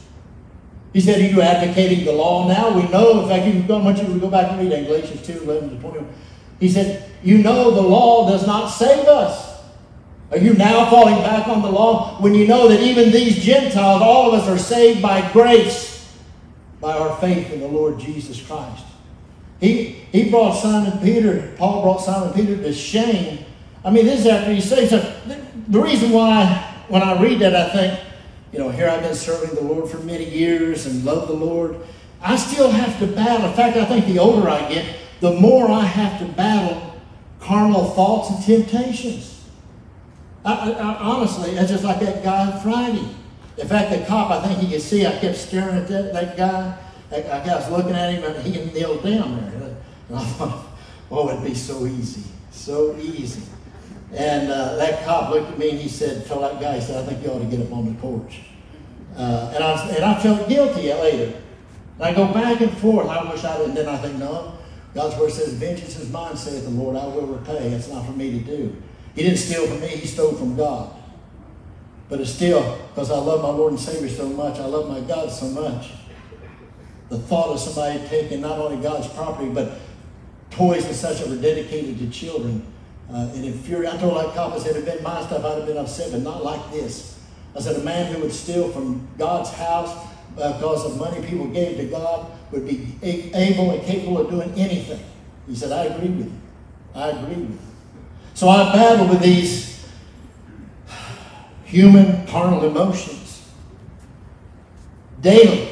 He 0.93 1.02
said, 1.02 1.19
Are 1.19 1.26
you 1.26 1.41
advocating 1.41 2.06
the 2.06 2.12
law 2.12 2.47
now? 2.47 2.76
We 2.76 2.88
know, 2.89 3.21
in 3.21 3.28
fact, 3.28 3.47
you, 3.47 3.76
I 3.76 3.80
want 3.80 3.97
you 3.97 4.19
go 4.19 4.30
back 4.30 4.52
and 4.52 4.60
read 4.60 4.86
Galatians 4.86 5.26
2, 5.26 5.43
11 5.43 5.69
to 5.71 5.76
21. 5.82 6.13
He 6.60 6.69
said, 6.69 7.10
You 7.23 7.39
know 7.39 7.71
the 7.71 7.82
law 7.82 8.30
does 8.30 8.45
not 8.45 8.67
save 8.67 9.08
us. 9.08 9.62
Are 10.30 10.38
you 10.38 10.54
now 10.54 10.89
falling 10.89 11.17
back 11.23 11.47
on 11.47 11.62
the 11.62 11.71
law 11.71 12.21
when 12.21 12.34
you 12.34 12.47
know 12.47 12.67
that 12.67 12.80
even 12.82 13.12
these 13.12 13.43
Gentiles, 13.43 14.02
all 14.02 14.32
of 14.34 14.41
us 14.41 14.47
are 14.47 14.58
saved 14.58 15.02
by 15.02 15.32
grace, 15.32 15.92
by 16.84 16.98
our 16.98 17.15
faith 17.22 17.50
in 17.54 17.62
the 17.62 17.67
Lord 17.67 17.98
Jesus 17.98 18.46
Christ? 18.46 18.84
He, 19.62 19.86
he 20.12 20.30
brought 20.30 20.62
Simon 20.62 21.00
Peter, 21.00 21.54
Paul 21.58 21.82
brought 21.82 22.02
Simon 22.02 22.34
Peter 22.34 22.58
to 22.58 22.74
shame. 22.74 23.46
I 23.86 23.89
mean, 23.89 24.06
this 24.06 24.19
is 24.19 24.28
after 24.28 24.52
he 24.52 24.60
says, 24.60 24.89
so 24.89 25.00
the 25.69 25.80
reason 25.80 26.12
why, 26.12 26.84
when 26.89 27.02
I 27.02 27.22
read 27.22 27.39
that, 27.39 27.56
I 27.56 27.69
think, 27.69 28.00
you 28.52 28.60
know, 28.60 28.69
here 28.69 28.89
I've 28.89 29.02
been 29.02 29.15
serving 29.15 29.56
the 29.56 29.62
Lord 29.62 29.89
for 29.89 30.00
many 30.00 30.30
years 30.30 30.86
and 30.86 31.06
love 31.06 31.30
the 31.30 31.34
Lord. 31.34 31.78
I 32.22 32.36
still 32.36 32.69
have 32.69 33.00
to 33.00 33.08
battle. 33.08 33.48
In 33.48 33.56
fact, 33.56 33.78
I 33.78 33.86
think 33.86 34.06
the 34.06 34.19
older 34.19 34.50
I 34.50 34.67
get, 34.67 34.98
the 35.22 35.32
more 35.32 35.72
I 35.72 35.86
have 35.86 36.19
to 36.19 36.26
battle 36.34 37.00
carnal 37.39 37.91
thoughts 37.91 38.30
and 38.30 38.43
temptations. 38.43 39.46
I, 40.43 40.74
I, 40.74 40.96
honestly, 40.96 41.52
it's 41.52 41.72
just 41.72 41.86
like 41.86 42.02
that 42.02 42.24
guy 42.24 42.52
on 42.52 42.62
Friday. 42.62 43.08
In 43.57 43.67
fact, 43.67 43.91
the 43.91 44.05
cop, 44.05 44.31
I 44.31 44.47
think 44.47 44.59
he 44.59 44.71
could 44.71 44.81
see, 44.81 45.05
I 45.05 45.17
kept 45.19 45.37
staring 45.37 45.77
at 45.77 45.87
that, 45.87 46.13
that 46.13 46.37
guy. 46.37 46.77
I, 47.11 47.55
was 47.55 47.69
looking 47.69 47.93
at 47.93 48.13
him 48.13 48.23
and 48.23 48.43
he 48.43 48.79
knelt 48.79 49.03
down 49.03 49.39
there. 49.39 49.75
And 50.09 50.17
I 50.17 50.23
thought, 50.23 50.65
oh, 51.11 51.29
it'd 51.29 51.43
be 51.43 51.53
so 51.53 51.85
easy, 51.85 52.23
so 52.49 52.95
easy. 52.97 53.43
And 54.13 54.51
uh, 54.51 54.75
that 54.77 55.05
cop 55.05 55.29
looked 55.29 55.51
at 55.51 55.59
me 55.59 55.71
and 55.71 55.79
he 55.79 55.87
said, 55.87 56.25
told 56.25 56.43
that 56.43 56.59
guy, 56.59 56.75
he 56.75 56.81
said, 56.81 57.03
I 57.03 57.07
think 57.07 57.23
you 57.23 57.31
ought 57.31 57.39
to 57.39 57.45
get 57.45 57.61
up 57.61 57.71
on 57.71 57.85
the 57.85 57.99
porch. 57.99 58.41
Uh, 59.15 59.51
and, 59.53 59.63
I, 59.63 59.89
and 59.89 60.05
I 60.05 60.19
felt 60.19 60.49
guilty 60.49 60.91
later. 60.93 61.37
And 61.95 62.03
I 62.03 62.13
go 62.13 62.31
back 62.33 62.61
and 62.61 62.75
forth. 62.77 63.07
I 63.07 63.31
wish 63.31 63.43
I 63.43 63.57
didn't. 63.57 63.75
Then 63.75 63.87
I 63.87 63.97
think, 63.97 64.17
no, 64.17 64.57
God's 64.95 65.15
word 65.17 65.31
says, 65.31 65.53
vengeance 65.53 65.97
is 65.99 66.11
mine, 66.11 66.35
saith 66.35 66.63
the 66.63 66.71
Lord. 66.71 66.95
I 66.95 67.05
will 67.05 67.27
repay. 67.27 67.71
It's 67.71 67.89
not 67.89 68.05
for 68.05 68.11
me 68.13 68.31
to 68.31 68.39
do. 68.39 68.75
He 69.15 69.23
didn't 69.23 69.37
steal 69.37 69.67
from 69.67 69.79
me, 69.81 69.89
he 69.89 70.07
stole 70.07 70.33
from 70.33 70.55
God. 70.55 70.95
But 72.09 72.19
it's 72.21 72.31
still, 72.31 72.79
because 72.89 73.11
I 73.11 73.17
love 73.17 73.41
my 73.41 73.49
Lord 73.49 73.71
and 73.71 73.79
Savior 73.79 74.09
so 74.09 74.27
much, 74.27 74.59
I 74.59 74.65
love 74.65 74.89
my 74.89 74.99
God 75.01 75.31
so 75.31 75.47
much. 75.47 75.91
The 77.09 77.17
thought 77.17 77.49
of 77.49 77.59
somebody 77.59 78.05
taking 78.07 78.41
not 78.41 78.59
only 78.59 78.81
God's 78.81 79.07
property, 79.07 79.49
but 79.49 79.79
toys 80.51 80.85
and 80.85 80.95
such 80.95 81.19
that 81.19 81.29
were 81.29 81.35
dedicated 81.35 81.97
to 81.99 82.09
children. 82.09 82.65
Uh, 83.11 83.29
and 83.35 83.45
infuriated. 83.45 83.93
I 83.93 83.97
told 83.99 84.17
that 84.17 84.33
cop, 84.33 84.53
I 84.53 84.59
said, 84.59 84.75
if 84.75 84.77
it 84.77 84.85
had 84.87 84.95
been 84.95 85.03
my 85.03 85.21
stuff, 85.21 85.43
I'd 85.43 85.57
have 85.57 85.67
been 85.67 85.77
upset, 85.77 86.11
but 86.11 86.21
not 86.21 86.43
like 86.43 86.71
this. 86.71 87.19
I 87.55 87.59
said, 87.59 87.75
a 87.75 87.83
man 87.83 88.11
who 88.11 88.21
would 88.21 88.31
steal 88.31 88.71
from 88.71 89.07
God's 89.17 89.51
house, 89.51 90.07
because 90.35 90.85
of 90.85 90.97
money 90.97 91.23
people 91.27 91.47
gave 91.47 91.77
to 91.77 91.85
God, 91.85 92.31
would 92.51 92.65
be 92.65 92.95
able 93.03 93.71
and 93.71 93.83
capable 93.83 94.19
of 94.19 94.29
doing 94.31 94.51
anything. 94.57 95.03
He 95.47 95.55
said, 95.55 95.71
I 95.71 95.83
agree 95.93 96.09
with 96.09 96.25
you. 96.25 96.41
I 96.95 97.09
agree 97.09 97.35
with 97.35 97.51
you. 97.51 97.59
So 98.33 98.47
I 98.47 98.73
battle 98.73 99.07
with 99.07 99.21
these 99.21 99.72
human 101.73 102.27
carnal 102.27 102.63
emotions 102.65 103.49
daily. 105.21 105.69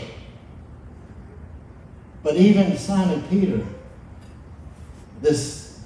But 2.23 2.37
even 2.37 2.75
Simon 2.75 3.21
Peter, 3.29 3.63
this 5.21 5.79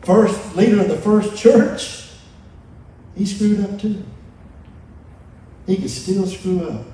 first 0.00 0.56
leader 0.56 0.80
of 0.80 0.88
the 0.88 0.96
first 0.96 1.36
church, 1.36 2.08
he 3.14 3.26
screwed 3.26 3.62
up 3.62 3.78
too. 3.78 4.02
He 5.66 5.76
could 5.76 5.90
still 5.90 6.26
screw 6.26 6.66
up 6.66 6.86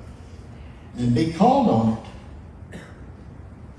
and 0.97 1.15
be 1.15 1.31
called 1.31 1.69
on 1.69 1.93
it 2.73 2.79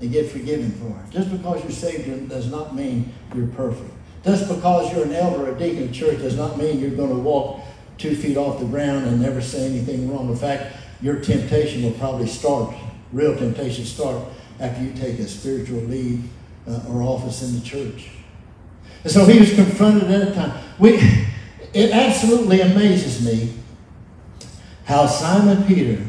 and 0.01 0.11
get 0.11 0.31
forgiven 0.31 0.71
for 0.71 0.87
it. 0.87 1.11
Just 1.11 1.31
because 1.31 1.61
you're 1.61 1.71
saved 1.71 2.29
does 2.29 2.49
not 2.49 2.75
mean 2.75 3.13
you're 3.35 3.47
perfect. 3.47 3.91
Just 4.23 4.47
because 4.47 4.91
you're 4.91 5.05
an 5.05 5.13
elder 5.13 5.45
or 5.45 5.55
a 5.55 5.59
deacon 5.59 5.83
of 5.83 5.93
church 5.93 6.17
does 6.17 6.35
not 6.35 6.57
mean 6.57 6.79
you're 6.79 6.89
going 6.89 7.09
to 7.09 7.15
walk 7.15 7.61
two 8.01 8.15
feet 8.15 8.35
off 8.35 8.59
the 8.59 8.65
ground 8.65 9.05
and 9.05 9.21
never 9.21 9.41
say 9.41 9.65
anything 9.65 10.11
wrong. 10.11 10.27
In 10.27 10.35
fact, 10.35 10.75
your 11.01 11.19
temptation 11.19 11.83
will 11.83 11.91
probably 11.91 12.27
start, 12.27 12.73
real 13.11 13.35
temptation 13.37 13.85
start 13.85 14.25
after 14.59 14.83
you 14.83 14.91
take 14.93 15.19
a 15.19 15.27
spiritual 15.27 15.81
lead 15.81 16.23
uh, 16.67 16.81
or 16.89 17.03
office 17.03 17.43
in 17.43 17.59
the 17.59 17.65
church. 17.65 18.09
And 19.03 19.11
so 19.11 19.25
he 19.25 19.39
was 19.39 19.53
confronted 19.53 20.09
at 20.09 20.29
a 20.29 20.33
time. 20.33 20.63
We, 20.79 20.95
it 21.73 21.91
absolutely 21.91 22.61
amazes 22.61 23.23
me 23.25 23.53
how 24.85 25.05
Simon 25.05 25.63
Peter, 25.65 26.03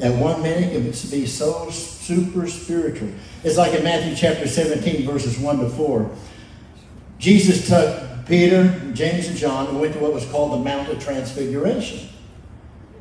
at 0.00 0.14
one 0.20 0.42
minute, 0.42 0.72
can 0.72 0.84
be 1.10 1.26
so 1.26 1.70
super 1.70 2.48
spiritual. 2.48 3.08
It's 3.44 3.56
like 3.56 3.74
in 3.74 3.84
Matthew 3.84 4.14
chapter 4.16 4.46
17, 4.46 5.06
verses 5.06 5.38
1 5.38 5.58
to 5.60 5.70
4. 5.70 6.10
Jesus 7.18 7.68
took 7.68 8.09
Peter, 8.30 8.72
James, 8.92 9.26
and 9.26 9.36
John 9.36 9.80
went 9.80 9.92
to 9.94 9.98
what 9.98 10.14
was 10.14 10.24
called 10.26 10.52
the 10.52 10.64
Mount 10.64 10.88
of 10.88 11.02
Transfiguration. 11.02 12.08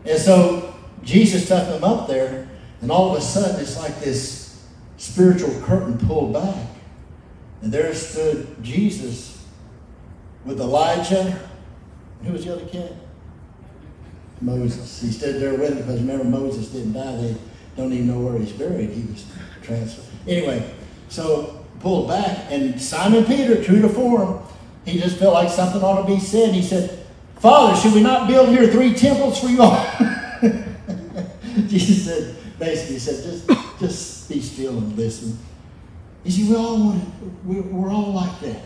And 0.03 0.17
so 0.17 0.73
Jesus 1.03 1.47
took 1.47 1.67
them 1.67 1.83
up 1.83 2.07
there, 2.07 2.49
and 2.81 2.91
all 2.91 3.11
of 3.11 3.17
a 3.19 3.21
sudden 3.21 3.61
it's 3.61 3.77
like 3.77 3.99
this 3.99 4.65
spiritual 4.97 5.53
curtain 5.61 5.99
pulled 5.99 6.33
back. 6.33 6.65
And 7.61 7.71
there 7.71 7.93
stood 7.93 8.63
Jesus 8.63 9.45
with 10.45 10.59
Elijah. 10.59 11.39
Who 12.23 12.33
was 12.33 12.45
the 12.45 12.53
other 12.53 12.65
kid? 12.65 12.97
Moses. 14.41 14.99
He 14.99 15.11
stood 15.11 15.39
there 15.39 15.53
with 15.53 15.73
him 15.73 15.77
because 15.77 15.99
remember 15.99 16.23
Moses 16.23 16.69
didn't 16.69 16.93
die. 16.93 17.17
They 17.17 17.37
don't 17.77 17.93
even 17.93 18.07
know 18.07 18.19
where 18.19 18.39
he's 18.39 18.53
buried. 18.53 18.89
He 18.89 19.03
was 19.03 19.25
transferred. 19.61 20.05
Anyway, 20.27 20.73
so 21.09 21.63
pulled 21.81 22.07
back. 22.07 22.47
And 22.49 22.81
Simon 22.81 23.25
Peter, 23.25 23.63
true 23.63 23.79
to 23.81 23.89
form, 23.89 24.41
he 24.89 24.99
just 24.99 25.17
felt 25.17 25.33
like 25.33 25.49
something 25.49 25.81
ought 25.81 26.01
to 26.01 26.07
be 26.07 26.19
said. 26.19 26.53
He 26.53 26.61
said, 26.61 27.05
Father, 27.39 27.79
should 27.79 27.93
we 27.93 28.01
not 28.01 28.27
build 28.27 28.49
here 28.49 28.67
three 28.67 28.93
temples 28.93 29.39
for 29.39 29.47
you 29.47 29.61
all? 29.61 29.85
Jesus 31.67 32.05
said, 32.05 32.35
basically, 32.57 32.95
he 32.95 32.99
said, 32.99 33.23
just, 33.23 33.79
just 33.79 34.29
be 34.29 34.41
still 34.41 34.77
and 34.77 34.97
listen. 34.97 35.37
You 36.23 36.31
see, 36.31 36.49
we 36.49 36.55
all 36.55 36.77
want 36.77 37.03
it. 37.03 37.29
We're 37.45 37.89
all 37.89 38.13
like 38.13 38.39
that. 38.41 38.61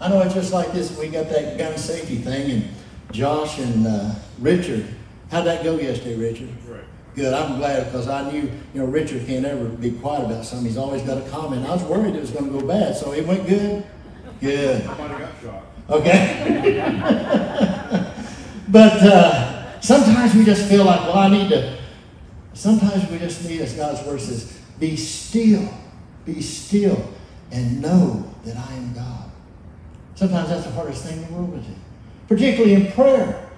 I 0.00 0.08
know 0.08 0.20
it's 0.22 0.34
just 0.34 0.52
like 0.52 0.72
this. 0.72 0.96
We 0.98 1.08
got 1.08 1.28
that 1.28 1.56
gun 1.56 1.78
safety 1.78 2.16
thing, 2.16 2.50
and 2.50 2.68
Josh 3.12 3.58
and 3.58 3.86
uh, 3.86 4.14
Richard. 4.40 4.86
How'd 5.30 5.46
that 5.46 5.62
go 5.62 5.78
yesterday, 5.78 6.16
Richard? 6.16 6.48
Right. 6.66 6.84
Good. 7.14 7.32
I'm 7.32 7.58
glad 7.58 7.84
because 7.84 8.08
I 8.08 8.30
knew, 8.30 8.42
you 8.42 8.80
know, 8.80 8.86
Richard 8.86 9.24
can't 9.26 9.44
ever 9.44 9.66
be 9.66 9.92
quiet 9.92 10.24
about 10.24 10.44
something. 10.44 10.66
He's 10.66 10.76
always 10.76 11.02
got 11.02 11.18
a 11.18 11.30
comment. 11.30 11.64
I 11.66 11.72
was 11.72 11.84
worried 11.84 12.16
it 12.16 12.20
was 12.20 12.32
going 12.32 12.52
to 12.52 12.58
go 12.58 12.66
bad, 12.66 12.96
so 12.96 13.12
it 13.12 13.24
went 13.24 13.46
good. 13.46 13.84
Good. 14.44 14.86
I 14.86 14.98
might 14.98 15.10
have 15.10 15.20
got 15.20 15.32
shot. 15.42 15.62
Okay. 15.88 16.82
but 18.68 18.92
uh, 19.02 19.80
sometimes 19.80 20.34
we 20.34 20.44
just 20.44 20.68
feel 20.68 20.84
like, 20.84 21.00
well, 21.00 21.16
I 21.16 21.28
need 21.28 21.48
to. 21.48 21.78
Sometimes 22.52 23.10
we 23.10 23.18
just 23.18 23.48
need, 23.48 23.62
as 23.62 23.72
God's 23.72 24.06
word 24.06 24.20
says, 24.20 24.60
be 24.78 24.96
still, 24.96 25.66
be 26.26 26.42
still, 26.42 27.10
and 27.52 27.80
know 27.80 28.34
that 28.44 28.58
I 28.58 28.74
am 28.74 28.92
God. 28.92 29.30
Sometimes 30.14 30.50
that's 30.50 30.64
the 30.66 30.72
hardest 30.72 31.06
thing 31.06 31.22
in 31.22 31.26
the 31.26 31.32
world 31.32 31.54
to 31.54 31.60
do, 31.66 31.74
particularly 32.28 32.74
in 32.74 32.92
prayer. 32.92 33.48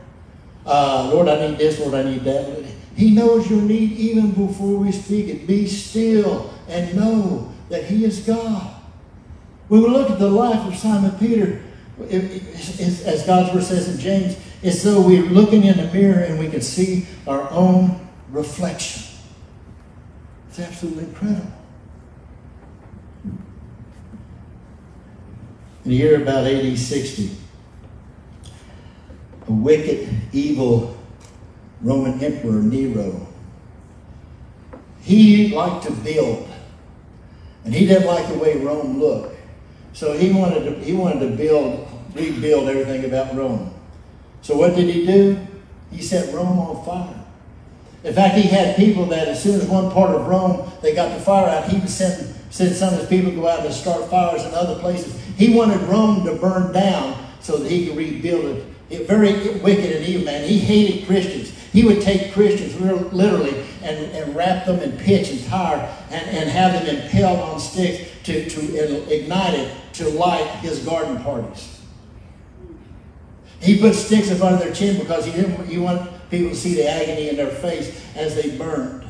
Uh, 0.64 1.10
Lord, 1.12 1.26
I 1.26 1.48
need 1.48 1.58
this. 1.58 1.80
Lord, 1.80 1.94
I 1.94 2.04
need 2.04 2.22
that. 2.22 2.64
He 2.94 3.10
knows 3.10 3.50
your 3.50 3.60
need 3.60 3.90
even 3.90 4.30
before 4.30 4.76
we 4.76 4.92
speak 4.92 5.26
it. 5.30 5.48
Be 5.48 5.66
still 5.66 6.54
and 6.68 6.94
know 6.94 7.52
that 7.70 7.86
He 7.86 8.04
is 8.04 8.20
God. 8.20 8.75
We 9.68 9.78
look 9.78 10.10
at 10.10 10.18
the 10.18 10.28
life 10.28 10.64
of 10.66 10.76
Simon 10.76 11.12
Peter, 11.18 11.60
as 12.10 13.24
God's 13.26 13.54
word 13.54 13.64
says 13.64 13.88
in 13.88 13.98
James, 13.98 14.36
it's 14.62 14.82
though 14.82 15.00
we're 15.00 15.22
looking 15.22 15.64
in 15.64 15.76
the 15.76 15.92
mirror 15.92 16.20
and 16.20 16.38
we 16.38 16.48
can 16.48 16.60
see 16.60 17.06
our 17.26 17.50
own 17.50 18.08
reflection. 18.30 19.02
It's 20.48 20.60
absolutely 20.60 21.04
incredible. 21.04 21.52
In 25.84 25.90
the 25.90 25.94
year 25.94 26.22
about 26.22 26.46
AD 26.46 26.78
60, 26.78 27.30
a 29.48 29.52
wicked, 29.52 30.08
evil 30.32 30.96
Roman 31.80 32.22
Emperor 32.22 32.62
Nero. 32.62 33.26
He 35.00 35.54
liked 35.54 35.86
to 35.86 35.92
build, 35.92 36.48
and 37.64 37.72
he 37.72 37.86
didn't 37.86 38.06
like 38.06 38.26
the 38.28 38.34
way 38.38 38.56
Rome 38.56 38.98
looked. 38.98 39.35
So 39.96 40.12
he 40.12 40.30
wanted 40.30 40.64
to, 40.64 40.84
he 40.84 40.92
wanted 40.92 41.20
to 41.20 41.34
build, 41.34 41.88
rebuild 42.12 42.68
everything 42.68 43.06
about 43.06 43.34
Rome. 43.34 43.72
So 44.42 44.54
what 44.54 44.76
did 44.76 44.94
he 44.94 45.06
do? 45.06 45.38
He 45.90 46.02
set 46.02 46.34
Rome 46.34 46.58
on 46.58 46.84
fire. 46.84 47.24
In 48.04 48.12
fact, 48.12 48.36
he 48.36 48.42
had 48.42 48.76
people 48.76 49.06
that 49.06 49.26
as 49.26 49.42
soon 49.42 49.58
as 49.58 49.66
one 49.66 49.90
part 49.90 50.10
of 50.10 50.26
Rome 50.26 50.70
they 50.82 50.94
got 50.94 51.16
the 51.16 51.24
fire 51.24 51.48
out, 51.48 51.70
he 51.70 51.78
would 51.78 51.88
send, 51.88 52.34
send 52.50 52.76
some 52.76 52.92
of 52.92 53.00
his 53.00 53.08
people 53.08 53.30
to 53.30 53.36
go 53.36 53.48
out 53.48 53.64
and 53.64 53.72
start 53.72 54.10
fires 54.10 54.44
in 54.44 54.52
other 54.52 54.78
places. 54.80 55.18
He 55.38 55.56
wanted 55.56 55.80
Rome 55.88 56.26
to 56.26 56.34
burn 56.34 56.74
down 56.74 57.16
so 57.40 57.56
that 57.56 57.70
he 57.70 57.86
could 57.86 57.96
rebuild 57.96 58.44
it. 58.44 58.64
it 58.90 59.08
very 59.08 59.32
wicked 59.60 59.96
and 59.96 60.04
evil 60.04 60.26
man. 60.26 60.46
He 60.46 60.58
hated 60.58 61.06
Christians. 61.06 61.58
He 61.72 61.84
would 61.84 62.02
take 62.02 62.34
Christians 62.34 62.78
literally 62.78 63.64
and, 63.82 63.96
and 64.12 64.36
wrap 64.36 64.66
them 64.66 64.78
in 64.80 64.98
pitch 64.98 65.30
and 65.30 65.42
tar 65.46 65.76
and, 66.10 66.28
and 66.36 66.50
have 66.50 66.84
them 66.84 66.96
impaled 66.96 67.38
on 67.38 67.58
sticks 67.58 68.10
to, 68.24 68.46
to 68.50 69.14
ignite 69.14 69.54
it 69.54 69.74
to 69.96 70.08
light 70.08 70.46
his 70.60 70.80
garden 70.80 71.22
parties. 71.22 71.80
He 73.60 73.80
put 73.80 73.94
sticks 73.94 74.30
in 74.30 74.36
front 74.36 74.54
of 74.54 74.60
their 74.60 74.72
chin 74.72 74.98
because 74.98 75.24
he 75.24 75.32
didn't 75.32 75.66
he 75.66 75.78
wanted 75.78 76.08
people 76.30 76.50
to 76.50 76.56
see 76.56 76.74
the 76.74 76.88
agony 76.88 77.28
in 77.28 77.36
their 77.36 77.50
face 77.50 78.04
as 78.14 78.34
they 78.34 78.56
burned. 78.56 79.04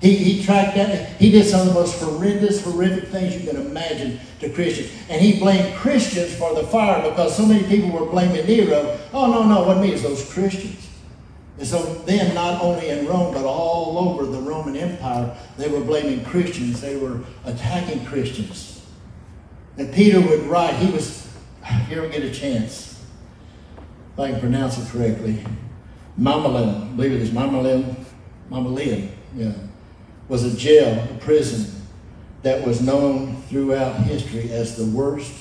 He, 0.00 0.16
he 0.16 0.44
tracked 0.44 0.74
that. 0.74 1.10
He 1.20 1.30
did 1.30 1.46
some 1.46 1.60
of 1.60 1.68
the 1.68 1.74
most 1.74 2.00
horrendous, 2.00 2.64
horrific 2.64 3.08
things 3.10 3.36
you 3.36 3.48
can 3.48 3.64
imagine 3.64 4.18
to 4.40 4.50
Christians. 4.50 4.90
And 5.08 5.20
he 5.22 5.38
blamed 5.38 5.76
Christians 5.76 6.34
for 6.34 6.52
the 6.54 6.64
fire 6.64 7.08
because 7.08 7.36
so 7.36 7.46
many 7.46 7.62
people 7.68 7.90
were 7.90 8.10
blaming 8.10 8.44
Nero. 8.44 8.98
Oh, 9.12 9.30
no, 9.30 9.46
no, 9.46 9.62
what 9.62 9.78
me? 9.78 9.92
It's 9.92 10.02
those 10.02 10.28
Christians. 10.32 10.88
And 11.58 11.68
so 11.68 11.80
then, 12.06 12.34
not 12.34 12.60
only 12.60 12.88
in 12.88 13.06
Rome, 13.06 13.32
but 13.32 13.44
all 13.44 13.96
over 13.96 14.26
the 14.26 14.40
Roman 14.40 14.74
Empire, 14.74 15.36
they 15.56 15.68
were 15.68 15.80
blaming 15.80 16.24
Christians. 16.24 16.80
They 16.80 16.96
were 16.96 17.20
attacking 17.44 18.04
Christians. 18.04 18.71
And 19.78 19.92
Peter 19.92 20.20
would 20.20 20.42
write, 20.42 20.74
he 20.74 20.90
was, 20.90 21.28
if 21.64 21.90
you 21.90 21.98
ever 21.98 22.08
get 22.08 22.22
a 22.22 22.30
chance, 22.30 23.02
if 24.12 24.20
I 24.20 24.30
can 24.30 24.40
pronounce 24.40 24.78
it 24.78 24.90
correctly, 24.90 25.44
Mammalin, 26.18 26.92
I 26.92 26.96
believe 26.96 27.12
it 27.12 27.22
is 27.22 27.30
Mammalin, 27.30 27.96
Mammalin, 28.50 29.08
yeah, 29.34 29.52
was 30.28 30.44
a 30.44 30.56
jail, 30.56 31.02
a 31.10 31.18
prison 31.18 31.82
that 32.42 32.66
was 32.66 32.82
known 32.82 33.40
throughout 33.42 33.96
history 33.96 34.50
as 34.52 34.76
the 34.76 34.84
worst 34.96 35.32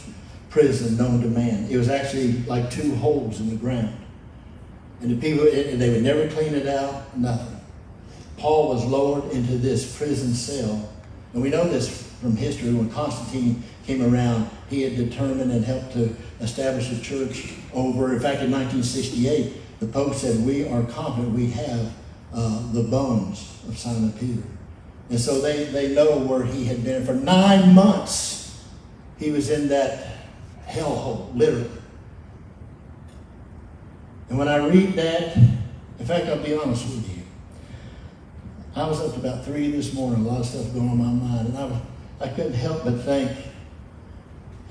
prison 0.50 0.98
known 0.98 1.22
to 1.22 1.28
man. 1.28 1.68
It 1.70 1.78
was 1.78 1.90
actually 1.90 2.34
like 2.44 2.70
two 2.70 2.96
holes 2.96 3.40
in 3.40 3.50
the 3.50 3.56
ground. 3.56 3.98
And 5.02 5.12
the 5.12 5.16
people, 5.16 5.48
and 5.48 5.82
they 5.82 5.90
would 5.90 6.04
never 6.04 6.30
clean 6.30 6.54
it 6.54 6.68
out, 6.68 7.18
nothing. 7.18 7.60
Paul 8.38 8.70
was 8.70 8.86
lowered 8.86 9.32
into 9.32 9.58
this 9.58 9.98
prison 9.98 10.34
cell. 10.34 10.90
And 11.34 11.42
we 11.42 11.50
know 11.50 11.68
this 11.68 12.12
from 12.22 12.36
history 12.36 12.74
when 12.74 12.90
Constantine 12.92 13.64
came 13.92 14.14
around, 14.14 14.50
he 14.70 14.84
had 14.84 14.96
determined 14.96 15.52
and 15.52 15.66
helped 15.66 15.94
to 15.94 16.16
establish 16.40 16.92
a 16.92 17.02
church 17.02 17.54
over. 17.74 18.14
In 18.14 18.20
fact, 18.20 18.42
in 18.42 18.52
1968, 18.52 19.80
the 19.80 19.88
Pope 19.88 20.14
said, 20.14 20.46
We 20.46 20.68
are 20.68 20.84
confident 20.84 21.34
we 21.34 21.50
have 21.52 21.94
uh, 22.34 22.72
the 22.72 22.84
bones 22.84 23.62
of 23.68 23.78
Simon 23.78 24.14
Peter. 24.14 24.44
And 25.10 25.20
so 25.20 25.42
they, 25.42 25.66
they 25.66 25.94
know 25.94 26.20
where 26.20 26.46
he 26.46 26.66
had 26.66 26.84
been. 26.84 27.06
For 27.06 27.14
nine 27.14 27.76
months, 27.76 28.64
he 29.18 29.32
was 29.32 29.50
in 29.50 29.68
that 29.70 30.08
hellhole, 30.66 31.36
literally. 31.36 31.70
And 34.30 34.38
when 34.38 34.48
I 34.48 34.56
read 34.66 34.94
that, 34.94 35.36
in 35.36 36.06
fact, 36.06 36.28
I'll 36.28 36.42
be 36.42 36.56
honest 36.56 36.86
with 36.86 37.10
you. 37.10 37.24
I 38.74 38.88
was 38.88 39.02
up 39.02 39.14
to 39.16 39.20
about 39.20 39.44
three 39.44 39.70
this 39.70 39.94
morning, 39.94 40.26
a 40.26 40.30
lot 40.30 40.40
of 40.40 40.46
stuff 40.46 40.74
going 40.74 40.88
on 40.88 40.98
my 40.98 41.28
mind, 41.28 41.50
and 41.50 41.58
I, 41.58 41.66
was, 41.66 41.82
I 42.22 42.28
couldn't 42.30 42.54
help 42.54 42.86
but 42.86 43.02
think, 43.02 43.30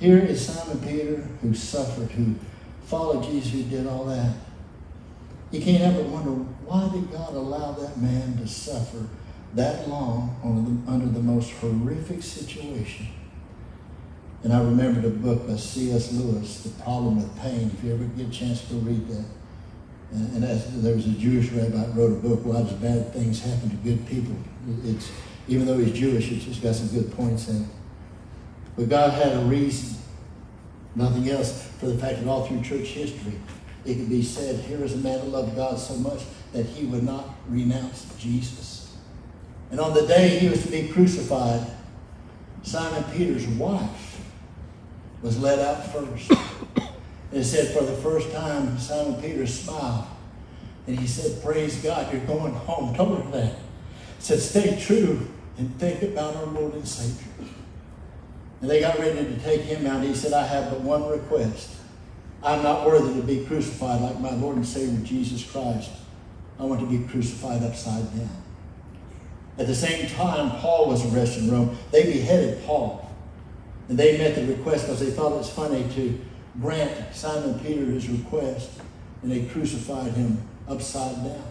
here 0.00 0.18
is 0.18 0.46
Simon 0.46 0.80
Peter 0.80 1.16
who 1.42 1.54
suffered, 1.54 2.10
who 2.12 2.34
followed 2.84 3.22
Jesus, 3.22 3.52
who 3.52 3.62
did 3.64 3.86
all 3.86 4.06
that. 4.06 4.34
You 5.50 5.60
can't 5.60 5.82
ever 5.82 6.02
wonder, 6.02 6.30
why 6.30 6.88
did 6.88 7.12
God 7.12 7.34
allow 7.34 7.72
that 7.72 8.00
man 8.00 8.38
to 8.38 8.46
suffer 8.46 9.06
that 9.54 9.88
long 9.88 10.84
under 10.88 11.06
the, 11.06 11.20
most 11.20 11.50
horrific 11.52 12.22
situation? 12.22 13.08
And 14.42 14.54
I 14.54 14.62
remembered 14.62 15.04
a 15.04 15.10
book 15.10 15.46
by 15.46 15.56
C.S. 15.56 16.12
Lewis, 16.12 16.62
The 16.62 16.82
Problem 16.82 17.16
with 17.16 17.36
Pain. 17.38 17.70
If 17.74 17.84
you 17.84 17.92
ever 17.92 18.04
get 18.04 18.28
a 18.28 18.30
chance 18.30 18.66
to 18.68 18.74
read 18.76 19.06
that. 19.08 19.24
And, 20.12 20.42
and 20.42 20.84
there 20.84 20.94
was 20.94 21.06
a 21.06 21.10
Jewish 21.10 21.50
rabbi 21.50 21.86
wrote 21.92 22.12
a 22.12 22.28
book, 22.28 22.40
Why 22.44 22.62
Does 22.62 22.72
Bad 22.74 23.12
Things 23.12 23.42
Happen 23.42 23.68
to 23.68 23.76
Good 23.76 24.06
People? 24.06 24.36
It's, 24.84 25.10
even 25.46 25.66
though 25.66 25.76
he's 25.76 25.92
Jewish, 25.92 26.32
it's 26.32 26.46
just 26.46 26.62
got 26.62 26.74
some 26.74 26.88
good 26.88 27.12
points 27.12 27.48
in 27.48 27.62
it. 27.64 27.68
But 28.76 28.88
God 28.88 29.12
had 29.12 29.36
a 29.36 29.40
reason, 29.40 29.98
nothing 30.94 31.28
else, 31.28 31.68
for 31.78 31.86
the 31.86 31.98
fact 31.98 32.18
that 32.18 32.28
all 32.28 32.46
through 32.46 32.62
church 32.62 32.88
history, 32.88 33.34
it 33.84 33.94
could 33.94 34.08
be 34.08 34.22
said, 34.22 34.56
here 34.64 34.82
is 34.84 34.94
a 34.94 34.98
man 34.98 35.20
who 35.20 35.28
loved 35.28 35.56
God 35.56 35.78
so 35.78 35.94
much 35.96 36.22
that 36.52 36.66
he 36.66 36.84
would 36.86 37.02
not 37.02 37.24
renounce 37.48 38.06
Jesus. 38.18 38.96
And 39.70 39.80
on 39.80 39.94
the 39.94 40.06
day 40.06 40.38
he 40.38 40.48
was 40.48 40.62
to 40.64 40.70
be 40.70 40.88
crucified, 40.88 41.66
Simon 42.62 43.04
Peter's 43.12 43.46
wife 43.46 44.20
was 45.22 45.38
let 45.38 45.58
out 45.58 45.92
first. 45.92 46.30
And 46.30 47.40
it 47.40 47.44
said, 47.44 47.74
for 47.76 47.84
the 47.84 47.96
first 47.96 48.30
time, 48.32 48.78
Simon 48.78 49.20
Peter 49.20 49.46
smiled. 49.46 50.06
And 50.86 50.98
he 50.98 51.06
said, 51.06 51.42
Praise 51.42 51.76
God, 51.76 52.12
you're 52.12 52.24
going 52.24 52.52
home. 52.52 52.94
Told 52.94 53.22
her 53.22 53.30
that. 53.30 53.56
said, 54.18 54.40
Stay 54.40 54.80
true 54.80 55.28
and 55.56 55.72
think 55.78 56.02
about 56.02 56.34
our 56.36 56.46
Lord 56.46 56.74
and 56.74 56.88
Savior. 56.88 57.28
And 58.60 58.70
they 58.70 58.80
got 58.80 58.98
ready 58.98 59.24
to 59.24 59.38
take 59.40 59.62
him 59.62 59.86
out. 59.86 60.02
He 60.02 60.14
said, 60.14 60.32
I 60.32 60.46
have 60.46 60.70
but 60.70 60.80
one 60.80 61.08
request. 61.08 61.76
I'm 62.42 62.62
not 62.62 62.86
worthy 62.86 63.14
to 63.20 63.26
be 63.26 63.44
crucified 63.44 64.00
like 64.00 64.20
my 64.20 64.32
Lord 64.32 64.56
and 64.56 64.66
Savior 64.66 65.04
Jesus 65.04 65.48
Christ. 65.50 65.90
I 66.58 66.64
want 66.64 66.80
to 66.80 66.86
be 66.86 67.06
crucified 67.06 67.62
upside 67.62 68.14
down. 68.16 68.42
At 69.58 69.66
the 69.66 69.74
same 69.74 70.08
time, 70.08 70.58
Paul 70.58 70.88
was 70.88 71.04
arrested 71.12 71.44
in 71.44 71.50
Rome. 71.50 71.76
They 71.90 72.04
beheaded 72.04 72.64
Paul. 72.64 73.10
And 73.88 73.98
they 73.98 74.16
met 74.16 74.34
the 74.34 74.46
request 74.46 74.86
because 74.86 75.00
they 75.00 75.10
thought 75.10 75.32
it 75.32 75.38
was 75.38 75.50
funny 75.50 75.86
to 75.94 76.20
grant 76.60 77.14
Simon 77.14 77.58
Peter 77.60 77.84
his 77.84 78.08
request, 78.08 78.70
and 79.22 79.30
they 79.30 79.44
crucified 79.46 80.12
him 80.12 80.42
upside 80.68 81.16
down. 81.16 81.44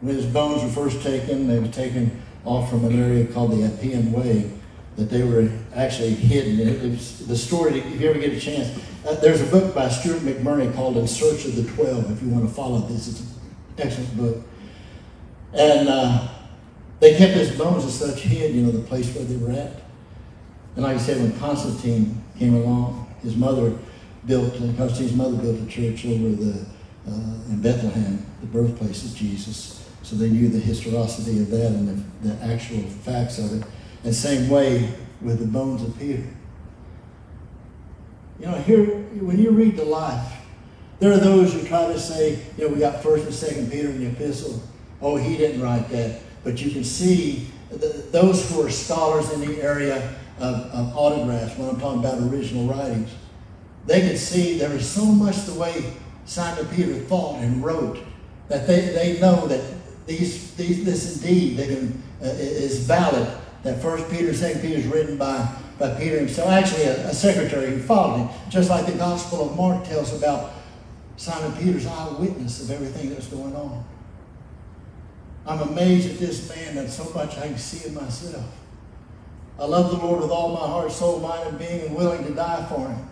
When 0.00 0.16
his 0.16 0.26
bones 0.26 0.62
were 0.62 0.68
first 0.68 1.02
taken, 1.02 1.48
they 1.48 1.58
were 1.58 1.68
taken 1.68 2.22
off 2.44 2.68
from 2.68 2.84
an 2.84 3.00
area 3.00 3.26
called 3.26 3.52
the 3.52 3.64
Appian 3.64 4.12
Way, 4.12 4.50
that 4.96 5.10
they 5.10 5.22
were 5.22 5.50
actually 5.74 6.14
hidden. 6.14 6.60
It, 6.60 6.90
was 6.90 7.26
the 7.26 7.36
story, 7.36 7.80
if 7.80 8.00
you 8.00 8.08
ever 8.08 8.18
get 8.18 8.32
a 8.32 8.40
chance, 8.40 8.78
uh, 9.06 9.14
there's 9.16 9.40
a 9.40 9.46
book 9.46 9.74
by 9.74 9.88
Stuart 9.88 10.20
McMurray 10.20 10.72
called 10.74 10.96
In 10.96 11.06
Search 11.06 11.44
of 11.46 11.56
the 11.56 11.64
Twelve, 11.72 12.10
if 12.10 12.22
you 12.22 12.28
want 12.28 12.48
to 12.48 12.54
follow 12.54 12.78
this. 12.80 13.08
It's 13.08 13.20
an 13.20 13.26
excellent 13.78 14.16
book. 14.16 14.44
And 15.52 15.88
uh, 15.88 16.28
they 17.00 17.16
kept 17.16 17.34
his 17.34 17.56
bones 17.56 17.84
as 17.84 17.98
such 17.98 18.20
hid, 18.20 18.54
you 18.54 18.62
know, 18.62 18.70
the 18.70 18.86
place 18.86 19.14
where 19.14 19.24
they 19.24 19.36
were 19.36 19.52
at. 19.52 19.82
And 20.76 20.84
like 20.84 20.96
I 20.96 20.98
said, 20.98 21.18
when 21.18 21.38
Constantine 21.38 22.22
came 22.38 22.54
along, 22.54 23.12
his 23.22 23.36
mother 23.36 23.76
built, 24.26 24.54
Constantine's 24.54 25.14
mother 25.14 25.36
built 25.36 25.60
a 25.60 25.66
church 25.66 26.06
over 26.06 26.30
the 26.30 26.66
uh, 27.06 27.50
in 27.50 27.60
Bethlehem, 27.60 28.24
the 28.40 28.46
birthplace 28.46 29.04
of 29.04 29.14
Jesus. 29.14 29.86
So 30.02 30.16
they 30.16 30.30
knew 30.30 30.48
the 30.48 30.58
historicity 30.58 31.40
of 31.40 31.50
that 31.50 31.66
and 31.66 31.88
the, 32.22 32.28
the 32.28 32.44
actual 32.44 32.82
facts 32.82 33.38
of 33.38 33.60
it. 33.60 33.66
And 34.04 34.14
same 34.14 34.48
way 34.50 34.92
with 35.20 35.38
the 35.38 35.46
bones 35.46 35.82
of 35.82 35.98
Peter. 35.98 36.22
You 38.38 38.46
know, 38.46 38.52
here 38.58 38.84
when 38.84 39.38
you 39.38 39.50
read 39.50 39.76
the 39.76 39.84
life, 39.84 40.32
there 40.98 41.12
are 41.12 41.18
those 41.18 41.52
who 41.52 41.66
try 41.66 41.86
to 41.86 41.98
say, 41.98 42.38
you 42.56 42.68
know, 42.68 42.74
we 42.74 42.80
got 42.80 43.02
First 43.02 43.24
and 43.24 43.34
Second 43.34 43.70
Peter 43.70 43.88
in 43.88 44.00
the 44.00 44.10
epistle. 44.10 44.62
Oh, 45.00 45.16
he 45.16 45.36
didn't 45.36 45.62
write 45.62 45.88
that. 45.88 46.20
But 46.44 46.62
you 46.62 46.70
can 46.70 46.84
see 46.84 47.48
the, 47.70 48.04
those 48.10 48.50
who 48.50 48.64
are 48.64 48.70
scholars 48.70 49.32
in 49.32 49.40
the 49.40 49.62
area 49.62 50.14
of, 50.38 50.54
of 50.66 50.96
autographs, 50.96 51.56
when 51.56 51.68
I'm 51.68 51.80
talking 51.80 52.00
about 52.00 52.18
original 52.30 52.66
writings, 52.66 53.10
they 53.86 54.06
could 54.06 54.18
see 54.18 54.58
there 54.58 54.72
is 54.72 54.88
so 54.88 55.04
much 55.04 55.44
the 55.44 55.54
way 55.54 55.94
Simon 56.26 56.66
Peter 56.74 56.94
thought 56.94 57.40
and 57.40 57.64
wrote 57.64 57.98
that 58.48 58.66
they, 58.66 58.80
they 58.80 59.20
know 59.20 59.46
that 59.46 59.62
these, 60.06 60.54
these 60.54 60.84
this 60.84 61.22
indeed 61.22 61.56
they 61.56 61.66
can, 61.66 62.02
uh, 62.22 62.26
is 62.26 62.80
valid. 62.80 63.26
That 63.64 63.80
First 63.80 64.10
Peter, 64.10 64.32
Second 64.32 64.60
Peter 64.60 64.78
is 64.78 64.86
written 64.86 65.16
by, 65.16 65.48
by 65.78 65.94
Peter 65.94 66.18
himself, 66.18 66.50
actually 66.50 66.84
a, 66.84 67.08
a 67.08 67.14
secretary 67.14 67.70
who 67.70 67.80
followed 67.80 68.18
him, 68.18 68.28
just 68.50 68.70
like 68.70 68.86
the 68.86 68.92
Gospel 68.92 69.50
of 69.50 69.56
Mark 69.56 69.84
tells 69.84 70.14
about 70.14 70.52
Simon 71.16 71.52
Peter's 71.56 71.86
eyewitness 71.86 72.62
of 72.62 72.70
everything 72.70 73.08
that 73.08 73.16
was 73.16 73.26
going 73.26 73.56
on. 73.56 73.84
I'm 75.46 75.60
amazed 75.60 76.10
at 76.10 76.18
this 76.18 76.48
man 76.48 76.74
that 76.76 76.90
so 76.90 77.10
much 77.14 77.36
I 77.38 77.48
can 77.48 77.58
see 77.58 77.88
in 77.88 77.94
myself. 77.94 78.44
I 79.58 79.64
love 79.66 79.90
the 79.90 80.04
Lord 80.04 80.20
with 80.20 80.30
all 80.30 80.52
my 80.52 80.66
heart, 80.66 80.90
soul, 80.90 81.20
mind, 81.20 81.48
and 81.48 81.58
being, 81.58 81.86
and 81.86 81.96
willing 81.96 82.24
to 82.24 82.34
die 82.34 82.66
for 82.68 82.88
him. 82.88 83.08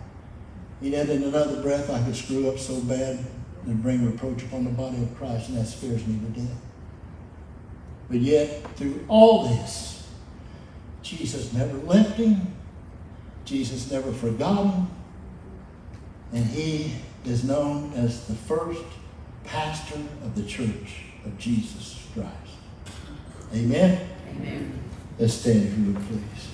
Yet 0.81 1.09
in 1.09 1.23
another 1.23 1.61
breath, 1.61 1.89
I 1.89 2.03
could 2.03 2.15
screw 2.15 2.49
up 2.49 2.59
so 2.59 2.79
bad 2.81 3.17
and 3.65 3.81
bring 3.81 4.05
reproach 4.05 4.43
upon 4.43 4.65
the 4.65 4.71
body 4.71 5.01
of 5.01 5.15
Christ, 5.15 5.49
and 5.49 5.57
that 5.57 5.65
scares 5.65 6.05
me 6.05 6.19
to 6.19 6.41
death. 6.41 6.57
But 8.09 8.19
yet, 8.19 8.75
through 8.75 9.05
all 9.07 9.47
this, 9.47 9.92
Jesus 11.17 11.53
never 11.53 11.77
left 11.79 12.17
him. 12.17 12.53
Jesus 13.45 13.91
never 13.91 14.11
forgot 14.11 14.65
him. 14.65 14.87
And 16.31 16.45
he 16.45 16.93
is 17.25 17.43
known 17.43 17.93
as 17.93 18.27
the 18.27 18.33
first 18.33 18.83
pastor 19.43 19.99
of 20.23 20.35
the 20.35 20.43
church 20.43 21.03
of 21.25 21.37
Jesus 21.37 22.07
Christ. 22.13 22.29
Amen? 23.53 24.09
Amen. 24.29 24.79
Let's 25.19 25.33
stand 25.33 25.67
if 25.67 25.77
you 25.77 25.93
would, 25.93 26.03
please. 26.07 26.49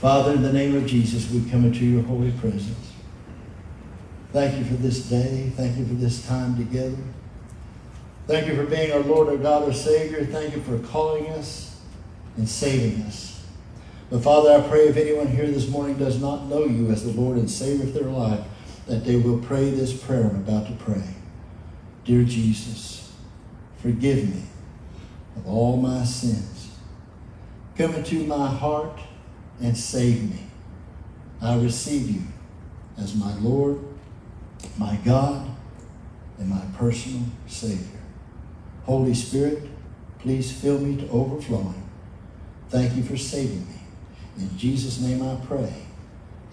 Father, 0.00 0.32
in 0.32 0.42
the 0.42 0.52
name 0.52 0.76
of 0.76 0.86
Jesus, 0.86 1.30
we 1.30 1.48
come 1.50 1.64
into 1.64 1.84
your 1.84 2.02
holy 2.02 2.30
presence. 2.32 2.92
Thank 4.32 4.58
you 4.58 4.64
for 4.64 4.74
this 4.74 5.08
day. 5.08 5.50
Thank 5.56 5.78
you 5.78 5.86
for 5.86 5.94
this 5.94 6.26
time 6.26 6.56
together. 6.56 6.96
Thank 8.26 8.48
you 8.48 8.56
for 8.56 8.64
being 8.64 8.90
our 8.90 9.00
Lord, 9.00 9.28
our 9.28 9.36
God, 9.36 9.62
our 9.64 9.72
Savior. 9.72 10.24
Thank 10.24 10.54
you 10.56 10.60
for 10.62 10.78
calling 10.88 11.28
us 11.30 11.78
and 12.36 12.48
saving 12.48 13.02
us. 13.02 13.44
But 14.10 14.22
Father, 14.22 14.50
I 14.50 14.68
pray 14.68 14.88
if 14.88 14.96
anyone 14.96 15.28
here 15.28 15.46
this 15.46 15.68
morning 15.68 15.96
does 15.96 16.20
not 16.20 16.46
know 16.46 16.64
you 16.64 16.90
as 16.90 17.04
the 17.04 17.20
Lord 17.20 17.36
and 17.36 17.48
Savior 17.48 17.84
of 17.84 17.94
their 17.94 18.10
life, 18.10 18.44
that 18.86 19.04
they 19.04 19.16
will 19.16 19.38
pray 19.38 19.70
this 19.70 19.92
prayer 19.92 20.24
I'm 20.24 20.36
about 20.36 20.66
to 20.66 20.72
pray. 20.72 21.02
Dear 22.04 22.24
Jesus, 22.24 23.12
forgive 23.78 24.28
me 24.28 24.42
of 25.36 25.46
all 25.46 25.76
my 25.76 26.04
sins. 26.04 26.70
Come 27.76 27.94
into 27.94 28.26
my 28.26 28.48
heart 28.48 28.98
and 29.60 29.76
save 29.76 30.30
me. 30.30 30.46
I 31.40 31.56
receive 31.58 32.10
you 32.10 32.22
as 32.98 33.14
my 33.14 33.34
Lord, 33.36 33.78
my 34.78 34.96
God, 35.04 35.48
and 36.38 36.48
my 36.48 36.62
personal 36.76 37.22
Savior. 37.46 38.00
Holy 38.86 39.14
Spirit, 39.14 39.68
please 40.18 40.50
fill 40.50 40.78
me 40.78 40.96
to 40.96 41.08
overflowing. 41.10 41.82
Thank 42.70 42.96
you 42.96 43.02
for 43.02 43.16
saving 43.16 43.66
me. 43.68 43.80
In 44.38 44.56
Jesus' 44.56 45.00
name 45.00 45.22
I 45.22 45.36
pray. 45.46 45.72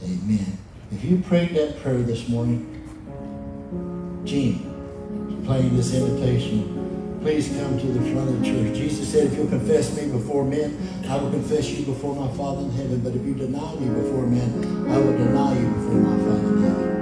Amen. 0.03 0.57
If 0.91 1.03
you 1.03 1.19
prayed 1.19 1.55
that 1.55 1.81
prayer 1.81 2.01
this 2.01 2.27
morning, 2.27 2.69
Gene, 4.25 5.43
playing 5.45 5.75
this 5.75 5.93
invitation 5.93 6.83
please 7.23 7.47
come 7.57 7.79
to 7.79 7.87
the 7.87 8.01
front 8.11 8.29
of 8.29 8.41
the 8.41 8.45
church. 8.45 8.75
Jesus 8.75 9.07
said, 9.07 9.27
if 9.27 9.37
you'll 9.37 9.47
confess 9.47 9.95
me 9.95 10.11
before 10.11 10.43
men, 10.43 10.77
I 11.07 11.15
will 11.15 11.31
confess 11.31 11.69
you 11.69 11.85
before 11.85 12.13
my 12.13 12.27
Father 12.35 12.63
in 12.63 12.71
heaven. 12.71 12.99
But 12.99 13.15
if 13.15 13.25
you 13.25 13.33
deny 13.33 13.75
me 13.75 13.87
before 14.01 14.27
men, 14.27 14.89
I 14.89 14.97
will 14.97 15.17
deny 15.17 15.57
you 15.57 15.67
before 15.69 15.95
my 15.95 16.17
Father 16.17 16.47
in 16.49 16.63
heaven. 16.63 16.92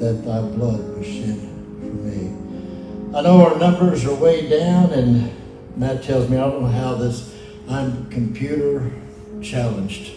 That 0.00 0.24
thy 0.24 0.40
blood 0.40 0.96
was 0.96 1.06
shed 1.06 1.38
for 1.38 1.86
me. 1.86 2.34
I 3.14 3.20
know 3.20 3.44
our 3.44 3.58
numbers 3.58 4.06
are 4.06 4.14
way 4.14 4.48
down, 4.48 4.92
and 4.92 5.30
Matt 5.76 6.02
tells 6.02 6.28
me, 6.28 6.38
I 6.38 6.40
don't 6.40 6.62
know 6.62 6.68
how 6.68 6.94
this, 6.94 7.36
I'm 7.68 8.08
computer 8.08 8.90
challenged. 9.42 10.12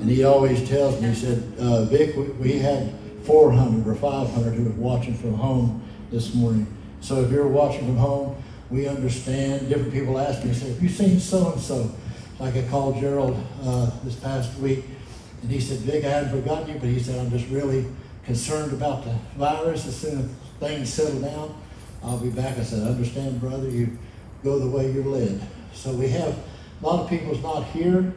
And 0.00 0.08
he 0.08 0.24
always 0.24 0.68
tells 0.68 1.00
me, 1.00 1.08
he 1.08 1.14
said, 1.14 1.42
uh, 1.58 1.84
Vic, 1.84 2.16
we, 2.16 2.24
we 2.24 2.58
had 2.58 2.92
400 3.24 3.86
or 3.86 3.94
500 3.94 4.54
who 4.54 4.64
were 4.64 4.70
watching 4.70 5.14
from 5.14 5.34
home 5.34 5.82
this 6.10 6.34
morning. 6.34 6.66
So 7.00 7.22
if 7.22 7.30
you're 7.30 7.48
watching 7.48 7.86
from 7.86 7.96
home, 7.96 8.42
we 8.70 8.86
understand. 8.86 9.68
Different 9.68 9.92
people 9.92 10.18
ask 10.18 10.44
me, 10.44 10.54
say, 10.54 10.68
have 10.68 10.82
you 10.82 10.88
seen 10.88 11.18
so 11.18 11.52
and 11.52 11.60
so? 11.60 11.90
Like 12.38 12.56
I 12.56 12.62
called 12.68 13.00
Gerald 13.00 13.36
uh, 13.64 13.90
this 14.04 14.14
past 14.14 14.56
week, 14.58 14.84
and 15.42 15.50
he 15.50 15.60
said, 15.60 15.78
Vic, 15.78 16.04
I 16.04 16.08
hadn't 16.08 16.30
forgotten 16.30 16.68
you, 16.68 16.80
but 16.80 16.88
he 16.88 17.00
said, 17.00 17.18
I'm 17.18 17.30
just 17.30 17.48
really 17.48 17.86
concerned 18.24 18.72
about 18.72 19.04
the 19.04 19.14
virus. 19.36 19.86
As 19.86 19.96
soon 19.96 20.18
as 20.18 20.26
things 20.60 20.92
settle 20.92 21.20
down, 21.20 21.60
I'll 22.02 22.18
be 22.18 22.30
back. 22.30 22.58
I 22.58 22.62
said, 22.62 22.86
understand, 22.86 23.40
brother. 23.40 23.68
You 23.68 23.96
go 24.42 24.58
the 24.58 24.68
way 24.68 24.90
you're 24.90 25.04
led. 25.04 25.40
So 25.72 25.92
we 25.92 26.08
have 26.08 26.36
a 26.82 26.86
lot 26.86 27.00
of 27.00 27.10
people's 27.10 27.42
not 27.42 27.64
here, 27.64 28.12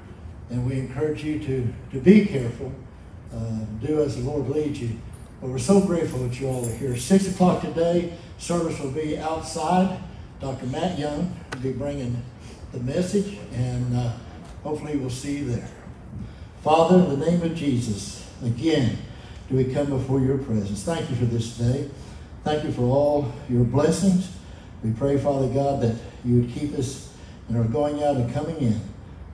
and 0.49 0.68
we 0.68 0.80
encourage 0.80 1.24
you 1.24 1.39
to, 1.39 1.74
to 1.91 1.99
be 1.99 2.26
careful. 2.26 2.72
Uh, 3.34 3.66
do 3.82 4.01
as 4.01 4.16
the 4.16 4.24
Lord 4.24 4.49
leads 4.49 4.80
you. 4.80 4.97
But 5.41 5.49
we're 5.49 5.60
so 5.60 5.82
grateful 5.82 6.20
that 6.20 6.39
you 6.39 6.47
all 6.47 6.66
are 6.66 6.76
here. 6.76 6.95
Six 6.95 7.28
o'clock 7.28 7.62
today, 7.62 8.14
service 8.38 8.80
will 8.80 8.91
be 8.91 9.18
outside. 9.18 9.99
Dr. 10.39 10.66
Matt 10.68 10.97
Young 10.97 11.36
will 11.53 11.60
be 11.60 11.72
bringing 11.72 12.24
the 12.72 12.80
message, 12.80 13.38
and 13.53 13.95
uh, 13.95 14.12
hopefully 14.64 14.97
we'll 14.97 15.10
see 15.10 15.38
you 15.38 15.45
there. 15.45 15.68
Father, 16.64 16.97
in 16.97 17.20
the 17.20 17.26
name 17.30 17.41
of 17.41 17.56
Jesus, 17.56 18.28
again, 18.43 18.97
do 19.50 19.56
we 19.56 19.66
come 19.66 19.88
before 19.88 20.20
your 20.20 20.38
presence. 20.38 20.84
Thank 20.84 21.10
you 21.10 21.16
for 21.16 21.26
this 21.26 21.58
day. 21.58 21.89
Thank 22.43 22.64
you 22.64 22.72
for 22.72 22.84
all 22.84 23.34
your 23.50 23.64
blessings. 23.64 24.32
We 24.84 24.91
pray, 24.91 25.18
Father 25.18 25.48
God, 25.48 25.82
that 25.82 25.96
you 26.24 26.41
would 26.41 26.52
keep 26.52 26.78
us 26.78 27.14
in 27.50 27.58
our 27.58 27.64
going 27.64 28.04
out 28.04 28.16
and 28.16 28.32
coming 28.34 28.58
in 28.58 28.80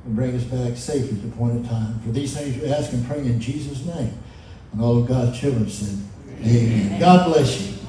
and 0.06 0.16
bring 0.16 0.36
us 0.36 0.44
back 0.44 0.78
safely 0.78 1.10
to 1.10 1.28
the 1.28 1.36
point 1.36 1.58
of 1.58 1.70
time. 1.70 2.00
For 2.02 2.12
these 2.12 2.36
things 2.38 2.58
we 2.58 2.70
ask 2.70 2.92
and 2.94 3.06
pray 3.06 3.20
in 3.20 3.40
Jesus' 3.40 3.86
name. 3.86 4.18
And 4.72 4.82
all 4.82 4.98
of 5.00 5.08
God's 5.08 5.38
children 5.40 5.70
said, 5.70 5.98
Amen. 6.42 7.00
God 7.00 7.32
bless 7.32 7.62
you. 7.62 7.81